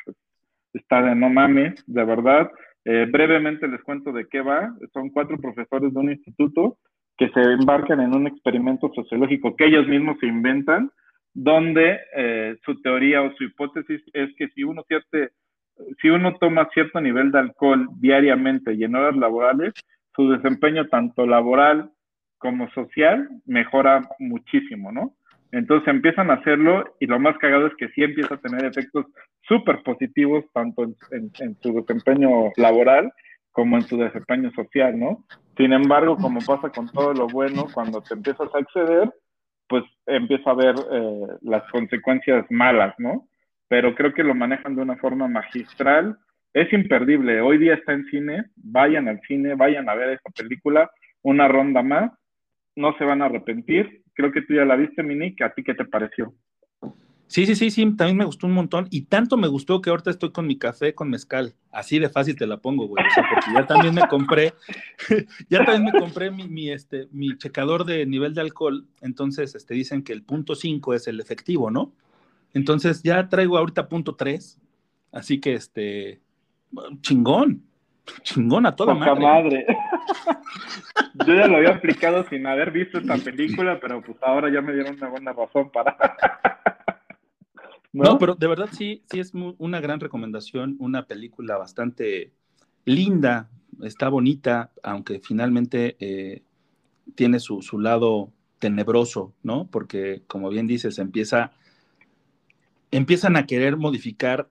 [0.73, 2.51] está de no mames, de verdad.
[2.85, 4.73] Eh, brevemente les cuento de qué va.
[4.93, 6.77] Son cuatro profesores de un instituto
[7.17, 10.89] que se embarcan en un experimento sociológico que ellos mismos se inventan,
[11.33, 15.29] donde eh, su teoría o su hipótesis es que si uno, cierte,
[16.01, 19.73] si uno toma cierto nivel de alcohol diariamente y en horas laborales,
[20.15, 21.91] su desempeño tanto laboral
[22.37, 25.15] como social mejora muchísimo, ¿no?
[25.53, 29.05] Entonces empiezan a hacerlo y lo más cagado es que sí empieza a tener efectos
[29.47, 33.13] súper positivos tanto en, su desempeño laboral
[33.51, 35.23] como en su desempeño social, ¿no?
[35.55, 39.13] Sin embargo, como pasa con todo lo bueno, cuando te empiezas a exceder,
[39.69, 43.27] pues empieza a ver eh, las consecuencias malas, ¿no?
[43.67, 46.17] Pero creo que lo manejan de una forma magistral.
[46.53, 47.41] Es imperdible.
[47.41, 48.45] Hoy día está en cine.
[48.55, 50.89] Vayan al cine, vayan a ver esta película.
[51.23, 52.11] Una ronda más.
[52.75, 54.03] No se van a arrepentir.
[54.13, 55.43] Creo que tú ya la viste, Minique.
[55.43, 56.33] ¿A ti qué te pareció?
[57.33, 60.11] Sí, sí, sí, sí, también me gustó un montón y tanto me gustó que ahorita
[60.11, 61.55] estoy con mi café con mezcal.
[61.71, 63.03] Así de fácil te la pongo, güey.
[63.15, 64.53] Porque ya también me compré,
[65.49, 68.85] ya también me compré mi, mi, este, mi checador de nivel de alcohol.
[69.01, 71.95] Entonces, este, dicen que el punto 5 es el efectivo, ¿no?
[72.53, 74.59] Entonces ya traigo ahorita punto 3.
[75.11, 76.21] Así que, este,
[77.01, 77.63] chingón,
[78.23, 79.21] chingón a toda madre.
[79.21, 79.65] madre.
[81.27, 84.73] Yo ya lo había aplicado sin haber visto esta película, pero pues ahora ya me
[84.73, 85.95] dieron una buena razón para.
[87.95, 92.33] No, pero de verdad sí, sí es una gran recomendación, una película bastante
[92.85, 93.51] linda,
[93.83, 96.41] está bonita, aunque finalmente eh,
[97.13, 99.67] tiene su, su lado tenebroso, ¿no?
[99.69, 101.51] Porque, como bien dices, empieza,
[102.89, 104.49] empiezan a querer modificar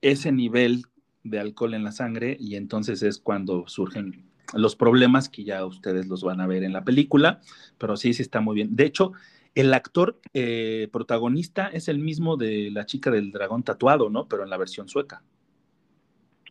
[0.00, 0.86] ese nivel
[1.22, 6.06] de alcohol en la sangre y entonces es cuando surgen los problemas que ya ustedes
[6.06, 7.40] los van a ver en la película,
[7.78, 8.74] pero sí, sí está muy bien.
[8.74, 9.12] De hecho,
[9.54, 14.26] el actor eh, protagonista es el mismo de la chica del dragón tatuado, ¿no?
[14.28, 15.22] Pero en la versión sueca.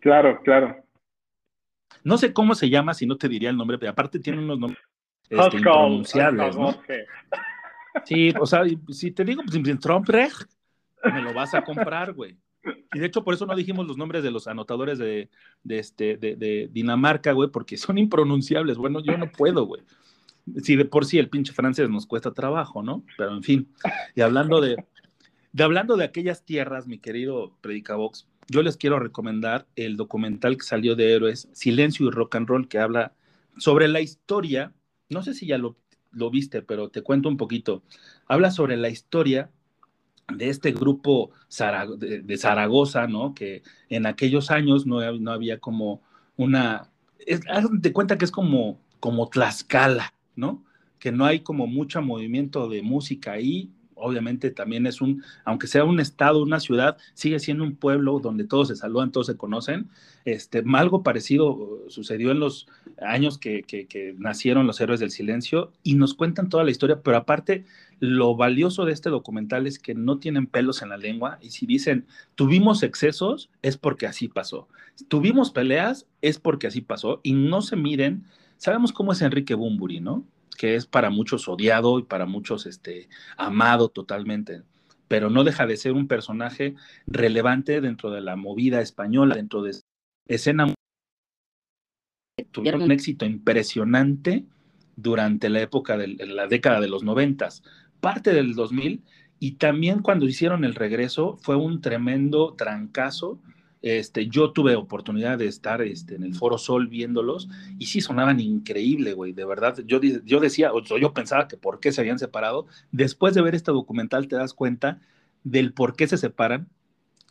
[0.01, 0.83] Claro, claro.
[2.03, 4.59] No sé cómo se llama, si no te diría el nombre, pero aparte tiene unos
[4.59, 4.81] nombres
[5.29, 6.75] este, impronunciables, ¿no?
[8.05, 10.07] Sí, o sea, si te digo, pues, Trump,
[11.03, 12.37] me lo vas a comprar, güey.
[12.93, 15.29] Y de hecho, por eso no dijimos los nombres de los anotadores de,
[15.67, 18.77] este, de, Dinamarca, güey, porque son impronunciables.
[18.77, 19.81] Bueno, yo no puedo, güey.
[20.63, 23.03] Si de por sí el pinche francés nos cuesta trabajo, ¿no?
[23.17, 23.73] Pero en fin.
[24.15, 24.83] Y hablando de,
[25.53, 30.63] de hablando de aquellas tierras, mi querido Predicabox, yo les quiero recomendar el documental que
[30.63, 33.13] salió de Héroes, Silencio y Rock and Roll, que habla
[33.57, 34.73] sobre la historia.
[35.09, 35.77] No sé si ya lo,
[36.11, 37.83] lo viste, pero te cuento un poquito.
[38.27, 39.51] Habla sobre la historia
[40.31, 41.31] de este grupo
[41.97, 43.33] de, Zaragoza, ¿no?
[43.33, 46.01] Que en aquellos años no, no había como
[46.37, 46.89] una,
[47.25, 50.63] es, de cuenta que es como, como Tlaxcala, ¿no?
[50.99, 55.83] Que no hay como mucho movimiento de música ahí, obviamente también es un, aunque sea
[55.83, 59.89] un estado, una ciudad, sigue siendo un pueblo donde todos se saludan, todos se conocen.
[60.25, 62.67] Este, algo parecido sucedió en los
[63.01, 67.17] años que, que, nacieron los héroes del silencio y nos cuentan toda la historia, pero
[67.17, 67.65] aparte
[67.99, 71.65] lo valioso de este documental es que no tienen pelos en la lengua y si
[71.65, 74.67] dicen tuvimos excesos es porque así pasó,
[75.07, 78.25] tuvimos peleas es porque así pasó y no se miren,
[78.57, 80.25] sabemos cómo es Enrique Bumburi, ¿no?
[80.59, 84.63] que es para muchos odiado y para muchos este, amado totalmente,
[85.07, 86.75] pero no deja de ser un personaje
[87.07, 89.77] relevante dentro de la movida española, dentro de
[90.27, 90.73] escena.
[92.51, 94.43] Tuvieron un éxito impresionante
[94.97, 97.63] durante la época de la década de los noventas,
[97.99, 99.03] parte del 2000,
[99.39, 103.39] y también cuando hicieron el regreso fue un tremendo trancazo
[103.81, 107.47] este, yo tuve oportunidad de estar este, en el Foro Sol viéndolos
[107.77, 109.77] y sí sonaban increíble, güey, de verdad.
[109.85, 112.65] Yo, yo decía, o yo pensaba que por qué se habían separado.
[112.91, 114.99] Después de ver este documental te das cuenta
[115.43, 116.67] del por qué se separan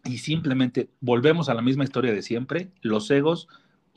[0.04, 2.70] y simplemente volvemos a la misma historia de siempre.
[2.80, 3.48] Los egos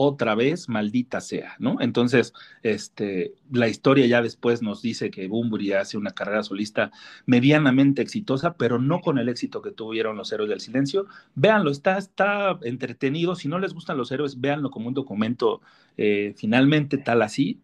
[0.03, 1.77] otra vez, maldita sea, ¿no?
[1.79, 2.33] Entonces,
[2.63, 6.91] este, la historia ya después nos dice que Bumburi hace una carrera solista
[7.27, 11.05] medianamente exitosa, pero no con el éxito que tuvieron los héroes del silencio.
[11.35, 13.35] Véanlo, está, está entretenido.
[13.35, 15.61] Si no les gustan los héroes, véanlo como un documento
[15.97, 17.59] eh, finalmente tal así,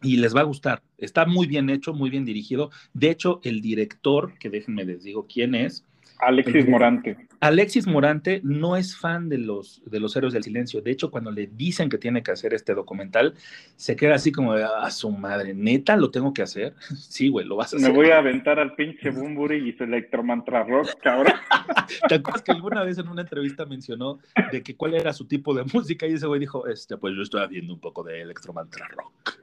[0.00, 0.84] y les va a gustar.
[0.96, 2.70] Está muy bien hecho, muy bien dirigido.
[2.94, 5.84] De hecho, el director, que déjenme les digo quién es,
[6.18, 7.16] Alexis Morante.
[7.40, 10.80] Alexis Morante no es fan de los, de los héroes del silencio.
[10.82, 13.34] De hecho, cuando le dicen que tiene que hacer este documental,
[13.76, 16.74] se queda así como de, ah, su madre, neta, lo tengo que hacer.
[16.96, 17.90] sí, güey, lo vas a hacer.
[17.90, 21.34] Me voy a aventar al pinche Bumburi y su electromantra rock, cabrón.
[22.08, 24.18] ¿Te acuerdas que alguna vez en una entrevista mencionó
[24.50, 26.06] de que cuál era su tipo de música?
[26.06, 29.38] Y ese güey dijo, este, pues yo estoy haciendo un poco de electromantra rock.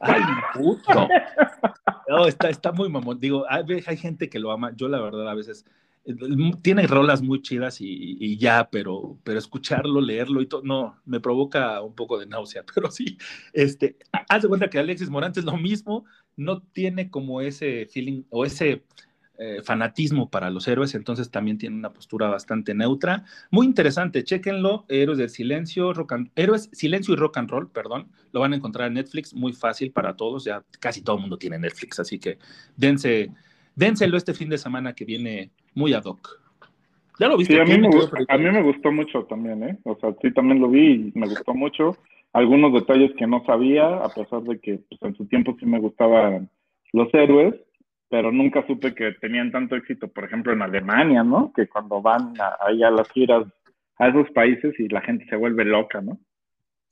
[0.00, 0.22] Ay,
[0.54, 1.08] puto.
[2.08, 3.18] No, está, está muy mamón.
[3.18, 4.72] Digo, hay, hay gente que lo ama.
[4.76, 5.64] Yo, la verdad, a veces
[6.62, 11.82] tiene rolas muy chidas y, ya, pero, pero escucharlo, leerlo y todo, no, me provoca
[11.82, 13.18] un poco de náusea, pero sí,
[13.52, 13.96] este,
[14.28, 16.04] haz de cuenta que Alexis Morante es lo mismo,
[16.36, 18.84] no tiene como ese feeling o ese
[19.38, 24.84] eh, fanatismo para los héroes, entonces también tiene una postura bastante neutra, muy interesante, chéquenlo,
[24.88, 28.88] Héroes del Silencio, rock Héroes, Silencio y Rock and Roll, perdón, lo van a encontrar
[28.88, 32.38] en Netflix, muy fácil para todos, ya casi todo el mundo tiene Netflix, así que
[32.76, 33.30] dense
[33.74, 36.40] dénselo este fin de semana que viene muy ad hoc.
[37.20, 37.54] ¿Ya lo viste?
[37.54, 37.88] Sí, a mí, me,
[38.28, 39.78] a mí me gustó mucho también, ¿eh?
[39.84, 41.96] O sea, sí, también lo vi y me gustó mucho.
[42.32, 45.78] Algunos detalles que no sabía, a pesar de que pues, en su tiempo sí me
[45.78, 46.50] gustaban
[46.92, 47.54] los héroes,
[48.08, 51.52] pero nunca supe que tenían tanto éxito, por ejemplo, en Alemania, ¿no?
[51.54, 53.46] Que cuando van ahí a las giras
[53.98, 56.18] a esos países y la gente se vuelve loca, ¿no?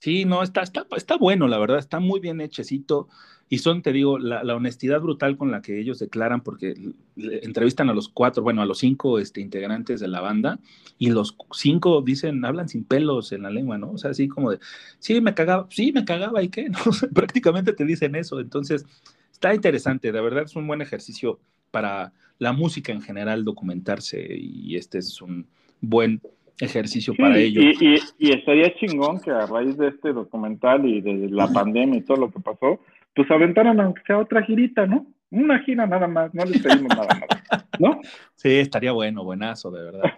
[0.00, 3.08] Sí, no, está, está, está bueno, la verdad, está muy bien hechecito.
[3.48, 6.74] Y son, te digo, la, honestidad brutal con la que ellos declaran, porque
[7.16, 10.58] entrevistan a los cuatro, bueno, a los cinco este, integrantes de la banda,
[10.98, 13.92] y los cinco dicen, hablan sin pelos en la lengua, ¿no?
[13.92, 14.58] O sea, así como de,
[14.98, 16.68] sí, me cagaba, sí, me cagaba, ¿y qué?
[16.70, 16.78] ¿No?
[17.14, 18.40] Prácticamente te dicen eso.
[18.40, 18.84] Entonces,
[19.32, 21.38] está interesante, de verdad es un buen ejercicio
[21.70, 25.46] para la música en general documentarse, y este es un
[25.80, 26.20] buen
[26.60, 27.64] ejercicio para ellos.
[27.80, 32.02] Y, y, estaría chingón que a raíz de este documental y de la pandemia y
[32.02, 32.80] todo lo que pasó,
[33.14, 35.06] pues aventaran aunque sea otra girita, ¿no?
[35.30, 38.00] Una gira nada más, no les pedimos nada más, ¿no?
[38.36, 40.12] Sí, estaría bueno, buenazo, de verdad.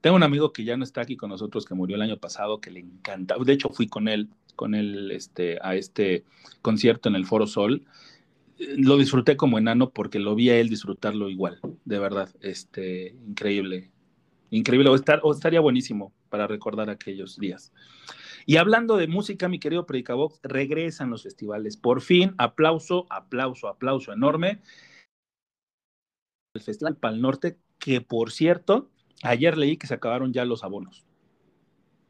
[0.00, 2.60] Tengo un amigo que ya no está aquí con nosotros, que murió el año pasado,
[2.60, 3.36] que le encanta.
[3.38, 6.24] De hecho, fui con él, con él este, a este
[6.60, 7.82] concierto en el Foro Sol.
[8.58, 12.28] Lo disfruté como enano porque lo vi a él disfrutarlo igual, de verdad.
[12.40, 13.90] Este, increíble,
[14.58, 14.88] increíble.
[14.90, 17.72] O, estar, o estaría buenísimo para recordar aquellos días.
[18.46, 21.76] Y hablando de música, mi querido Predicabox, regresan los festivales.
[21.76, 24.60] Por fin, aplauso, aplauso, aplauso enorme.
[26.54, 28.90] El Festival Pal Norte, que por cierto,
[29.22, 31.06] ayer leí que se acabaron ya los abonos.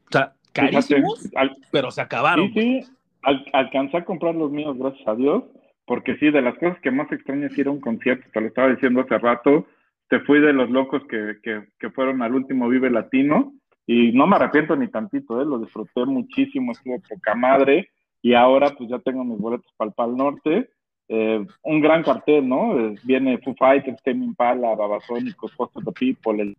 [0.09, 1.31] O sea, carísimos,
[1.71, 2.53] pero se acabaron.
[2.53, 2.91] Sí, sí,
[3.53, 5.45] alcancé a comprar los míos, gracias a Dios,
[5.87, 8.69] porque sí, de las cosas que más extrañas ir a un concierto, te lo estaba
[8.69, 9.67] diciendo hace rato,
[10.13, 13.55] te fui de los locos que, que, que fueron al último Vive Latino
[13.87, 15.47] y no me arrepiento ni tantito, ¿eh?
[15.47, 17.89] lo disfruté muchísimo, estuvo poca madre
[18.21, 20.69] y ahora pues ya tengo mis boletos para el Pal Norte.
[21.09, 22.79] Eh, un gran cartel, ¿no?
[22.79, 26.57] Eh, viene Foo Fighters, Tame Impala, Babasónicos, Foster the People, el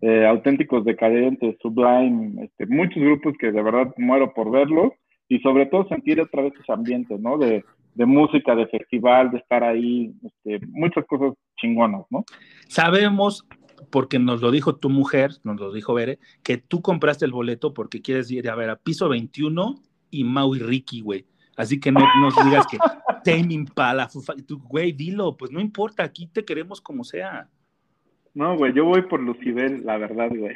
[0.00, 4.90] eh, Auténticos Decadentes, Sublime, este, muchos grupos que de verdad muero por verlos
[5.28, 7.38] y sobre todo sentir otra vez ese ambiente, ¿no?
[7.38, 7.64] De,
[7.96, 12.24] de música, de festival, de estar ahí, este, muchas cosas chingonas, ¿no?
[12.68, 13.46] Sabemos
[13.90, 17.72] porque nos lo dijo tu mujer, nos lo dijo Bere, que tú compraste el boleto
[17.72, 19.76] porque quieres ir a ver a piso 21
[20.10, 21.24] y Maui Ricky, güey.
[21.56, 22.76] Así que no nos digas que
[23.24, 24.08] Tame Impala,
[24.46, 27.48] tú, güey, dilo, pues no importa, aquí te queremos como sea.
[28.34, 30.54] No, güey, yo voy por Lucibel, la verdad, güey.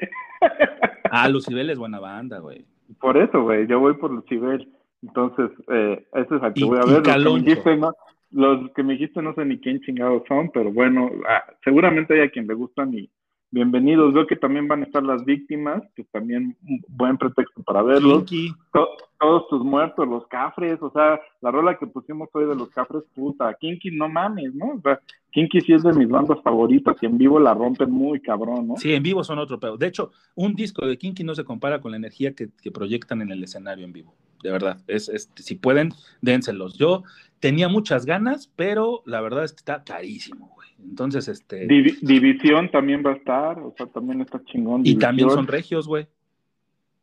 [1.11, 2.67] Ah, Lucibel es buena banda, güey.
[3.01, 4.71] Por eso, güey, yo voy por Lucibel.
[5.03, 7.03] Entonces, eh, eso es a que voy a ver.
[7.03, 7.95] Los que, me dijiste, no,
[8.31, 12.21] los que me dijiste no sé ni quién chingados son, pero bueno, ah, seguramente hay
[12.21, 13.11] a quien le gustan y,
[13.51, 14.13] bienvenidos.
[14.15, 18.31] Veo que también van a estar las víctimas, que también un buen pretexto para verlos.
[18.73, 23.03] Todos tus muertos, los cafres, o sea, la rola que pusimos hoy de los cafres,
[23.15, 24.75] puta, Kinky, no mames, ¿no?
[24.75, 24.99] O sea,
[25.33, 28.77] Kinky sí es de mis bandas favoritas y en vivo la rompen muy cabrón, ¿no?
[28.77, 29.77] Sí, en vivo son otro pedo.
[29.77, 33.31] De hecho, un disco de Kinky no se compara con la energía que, proyectan en
[33.33, 34.15] el escenario en vivo.
[34.43, 35.91] De verdad, es, es, si pueden,
[36.23, 36.79] dénselos.
[36.79, 37.03] Yo
[37.41, 40.69] tenía muchas ganas, pero la verdad es que está carísimo, güey.
[40.83, 41.67] Entonces, este.
[41.67, 44.83] División también va a estar, o sea, también está chingón.
[44.85, 46.07] Y también son regios, güey.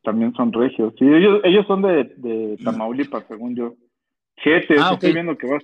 [0.07, 0.93] También son regios.
[0.97, 3.75] Sí, ellos, ellos son de, de Tamaulipas, según yo.
[4.41, 5.57] Chetes, ah, estoy viendo que va,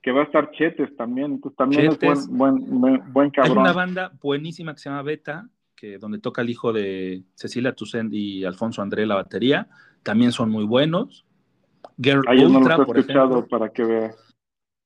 [0.00, 1.32] que va a estar Chetes también.
[1.32, 3.58] Entonces también es buen, buen, buen, cabrón.
[3.58, 7.74] Hay una banda buenísima que se llama Beta, que donde toca el hijo de Cecilia
[7.74, 9.68] Toussaint y Alfonso André la batería.
[10.04, 11.26] También son muy buenos.
[12.00, 13.48] Girl Ultra, no por ejemplo.
[13.48, 14.16] para que veas.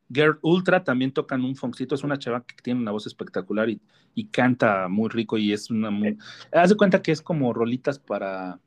[0.08, 3.78] Girl Ultra también tocan un foncito, es una chava que tiene una voz espectacular y,
[4.14, 6.16] y canta muy rico y es una muy...
[6.50, 8.58] Haz de cuenta que es como rolitas para...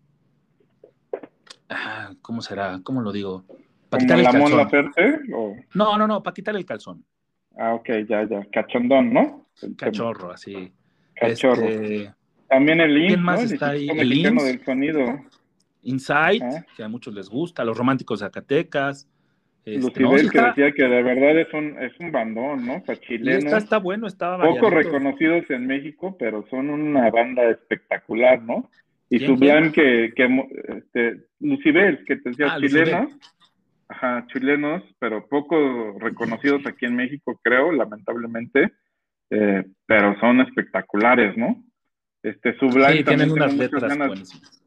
[1.70, 2.80] Ah, ¿Cómo será?
[2.84, 3.46] ¿Cómo lo digo?
[3.90, 5.62] Para quitarle el calzón.
[5.74, 7.04] No, no, no, para quitarle el calzón.
[7.58, 8.46] Ah, ok, ya, ya.
[8.52, 9.46] Cachondón, ¿no?
[9.78, 10.72] Cachorro, así.
[11.16, 11.68] Cachorro.
[11.68, 12.14] Este,
[12.48, 13.90] también el ¿Quién más está ahí?
[13.90, 15.06] El del sonido.
[15.84, 16.44] Insight,
[16.76, 19.08] que a muchos les gusta, los románticos Zacatecas,
[19.66, 22.78] este, que decía que de verdad es un, es un bandón, ¿no?
[22.78, 23.54] O sea, chilenos.
[23.54, 28.70] Está, bueno, estaba Poco reconocidos en México, pero son una banda espectacular, ¿no?
[29.10, 33.18] Y Sublime que, que este, Lucibel, que te decía ah, chilenos,
[33.88, 38.72] ajá, chilenos, pero poco reconocidos aquí en México, creo, lamentablemente,
[39.32, 41.64] eh, pero son espectaculares, ¿no?
[42.22, 44.60] Este Sublime sí, tienen unas letras buenísimas.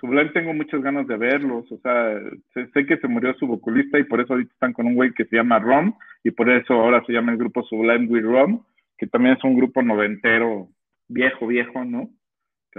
[0.00, 2.20] Sublime tengo muchas ganas de verlos, o sea,
[2.54, 5.24] sé, que se murió su vocalista y por eso ahorita están con un güey que
[5.24, 8.62] se llama Rom y por eso ahora se llama el grupo Sublime with Rom,
[8.96, 10.68] que también es un grupo noventero,
[11.08, 12.10] viejo, viejo, ¿no?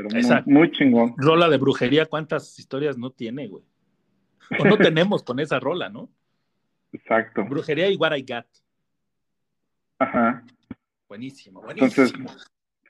[0.02, 1.14] Pero muy, chingón.
[1.18, 3.64] Rola de brujería, ¿cuántas historias no tiene, güey?
[4.60, 6.10] O no tenemos con esa rola, ¿no?
[6.94, 7.44] Exacto.
[7.46, 8.48] Brujería y What I Got.
[10.00, 10.44] Ajá.
[11.08, 12.30] Buenísimo, buenísimo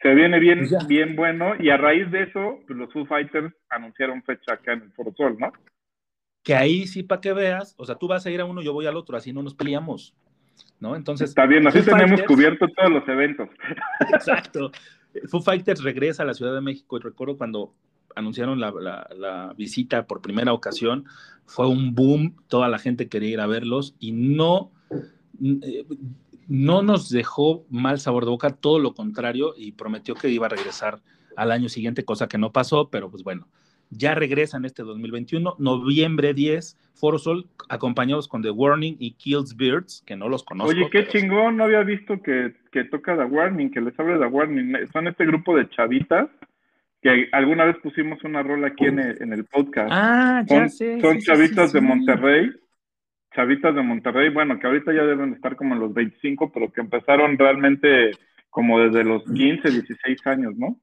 [0.02, 4.24] se viene bien, bien bueno, y a raíz de eso, pues los Foo Fighters anunciaron
[4.24, 5.52] fecha acá en el Foro Sol, ¿no?
[6.42, 8.72] Que ahí sí, para que veas, o sea, tú vas a ir a uno, yo
[8.72, 10.16] voy al otro, así no nos peleamos,
[10.80, 10.96] ¿no?
[10.96, 11.30] Entonces.
[11.30, 13.50] Está bien, así tenemos cubierto todos los eventos.
[14.14, 14.72] Exacto.
[15.28, 17.74] Foo Fighters regresa a la Ciudad de México, y recuerdo cuando
[18.16, 18.72] anunciaron la,
[19.16, 21.06] la, visita por primera ocasión,
[21.46, 24.72] fue un boom, toda la gente quería ir a verlos, y no.
[25.42, 25.86] Eh,
[26.48, 30.50] no nos dejó mal sabor de boca, todo lo contrario, y prometió que iba a
[30.50, 31.00] regresar
[31.36, 33.48] al año siguiente, cosa que no pasó, pero pues bueno,
[33.90, 39.56] ya regresa en este 2021, noviembre 10, Foro Sol, acompañados con The Warning y Kills
[39.56, 40.72] Beards, que no los conozco.
[40.72, 44.26] Oye, qué chingón, no había visto que, que toca The Warning, que les hable The
[44.26, 44.88] Warning.
[44.92, 46.30] Son este grupo de chavitas
[47.02, 49.90] que alguna vez pusimos una rola aquí en el, en el podcast.
[49.92, 51.00] Ah, ya sé.
[51.00, 52.52] Son chavitas de Monterrey
[53.34, 56.82] chavitas de Monterrey, bueno, que ahorita ya deben estar como en los 25, pero que
[56.82, 58.12] empezaron realmente
[58.50, 60.80] como desde los 15, 16 años, ¿no?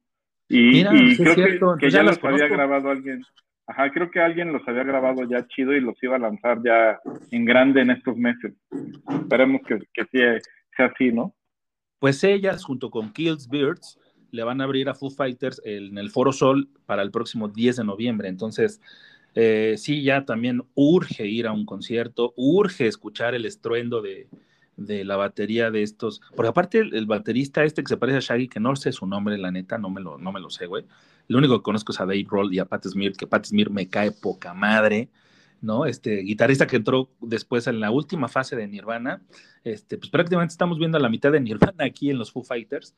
[0.48, 0.84] Y,
[1.16, 3.22] creo que, ya, los, había grabado alguien.
[3.66, 7.00] Ajá, creo que alguien los había grabado ya chido y los iba a lanzar ya
[7.32, 8.54] en grande en estos meses.
[9.20, 10.38] Esperemos que, que sea,
[10.76, 11.34] sea así, ¿no?
[11.98, 13.98] Pues ellas, junto con Kills Beards,
[14.30, 17.76] le van a abrir a Foo Fighters en el Foro Sol para el próximo 10
[17.76, 18.28] de noviembre.
[18.28, 18.80] Entonces,
[19.38, 24.28] Eh, sí, ya también urge ir a un concierto, urge escuchar el estruendo de,
[24.76, 26.20] la batería de estos.
[26.34, 29.38] Porque aparte, el, baterista este que se parece a Shaggy, que no sé su nombre,
[29.38, 30.84] la neta, no me lo, no me lo sé, güey.
[31.28, 33.70] Lo único que conozco es a Dave Roll y a Pat Smear, que Pat Smear
[33.70, 35.08] me cae poca madre.
[35.60, 35.86] ¿no?
[35.86, 39.22] Este guitarrista que entró después en la última fase de Nirvana,
[39.64, 42.94] este, pues prácticamente estamos viendo a la mitad de Nirvana aquí en los Foo Fighters.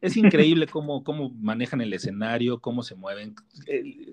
[0.00, 3.34] Es increíble cómo, cómo manejan el escenario, cómo se mueven.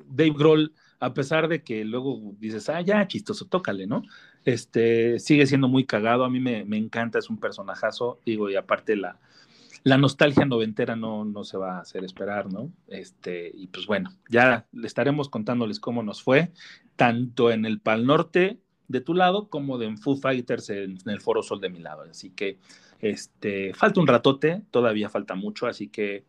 [0.08, 0.74] Dave Grohl,
[1.06, 4.04] a pesar de que luego dices, ah, ya, chistoso, tócale, ¿no?
[4.44, 8.56] Este, sigue siendo muy cagado, a mí me, me encanta, es un personajazo, digo, y
[8.56, 9.20] aparte la,
[9.86, 12.72] la nostalgia noventera no, no se va a hacer esperar, ¿no?
[12.88, 16.52] Este, y pues bueno, ya estaremos contándoles cómo nos fue,
[16.96, 21.22] tanto en el Pal Norte de tu lado como de en Foo Fighters en, el
[21.22, 22.02] Foro Sol de mi lado.
[22.10, 22.58] Así que
[23.00, 26.26] este, falta un ratote, todavía falta mucho, así que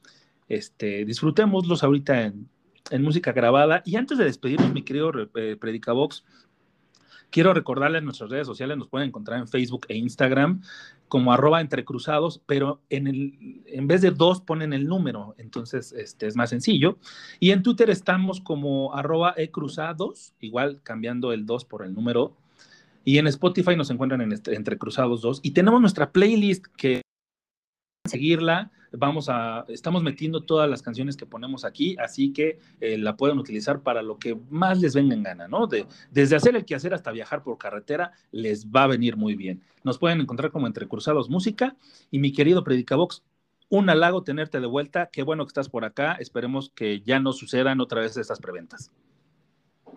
[0.48, 2.50] este, disfrutémoslos ahorita en,
[2.90, 3.82] en música grabada.
[3.84, 6.24] Y antes de despedirnos, mi querido eh, Predicabox,
[7.30, 10.62] Quiero recordarles nuestras redes sociales, nos pueden encontrar en Facebook e Instagram
[11.08, 16.26] como arroba entrecruzados, pero en, el, en vez de dos ponen el número, entonces este,
[16.26, 16.98] es más sencillo.
[17.38, 22.36] Y en Twitter estamos como arroba ecruzados, igual cambiando el 2 por el número.
[23.04, 25.40] Y en Spotify nos encuentran en este, Entre Cruzados 2.
[25.42, 27.02] Y tenemos nuestra playlist que
[28.08, 28.72] seguirla.
[28.96, 33.38] Vamos a, estamos metiendo todas las canciones que ponemos aquí, así que eh, la pueden
[33.38, 35.66] utilizar para lo que más les venga en gana, ¿no?
[35.66, 39.62] De, desde hacer el quehacer hasta viajar por carretera, les va a venir muy bien.
[39.84, 41.76] Nos pueden encontrar como Entre Cruzados Música
[42.10, 43.22] y mi querido Predicabox,
[43.68, 45.10] un halago tenerte de vuelta.
[45.12, 46.12] Qué bueno que estás por acá.
[46.20, 48.92] Esperemos que ya no sucedan otra vez estas preventas.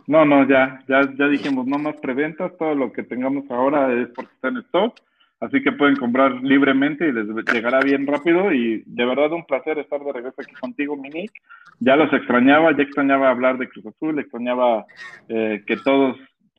[0.08, 2.52] No, no, ya, ya, ya dijimos, no más preventas.
[2.58, 4.96] Todo lo que tengamos ahora es porque está en stock
[5.40, 8.52] Así que pueden comprar libremente y les llegará bien rápido.
[8.52, 11.32] Y de verdad un placer estar de regreso aquí contigo, Minic.
[11.80, 14.86] Ya los extrañaba, ya extrañaba hablar de Cruz Azul, extrañaba
[15.30, 16.18] eh, que todos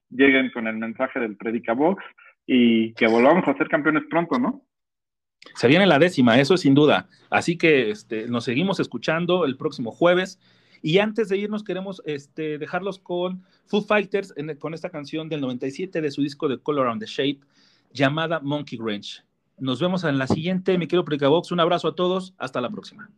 [0.09, 2.03] lleguen con el mensaje del Predicabox
[2.47, 4.63] y que volvamos a ser campeones pronto, ¿no?
[5.55, 7.09] Se viene la décima, eso sin duda.
[7.29, 10.41] Así que este, nos seguimos escuchando el próximo jueves.
[10.83, 16.01] Y antes de irnos, queremos este, dejarlos con Foo Fighters con esta canción del 97
[16.01, 17.41] de su disco de Color on the Shape
[17.91, 19.25] llamada Monkey Ranch.
[19.59, 21.53] Nos vemos en la siguiente, mi querido Pricabox.
[21.53, 22.35] Un abrazo a todos.
[22.39, 23.11] Hasta la próxima.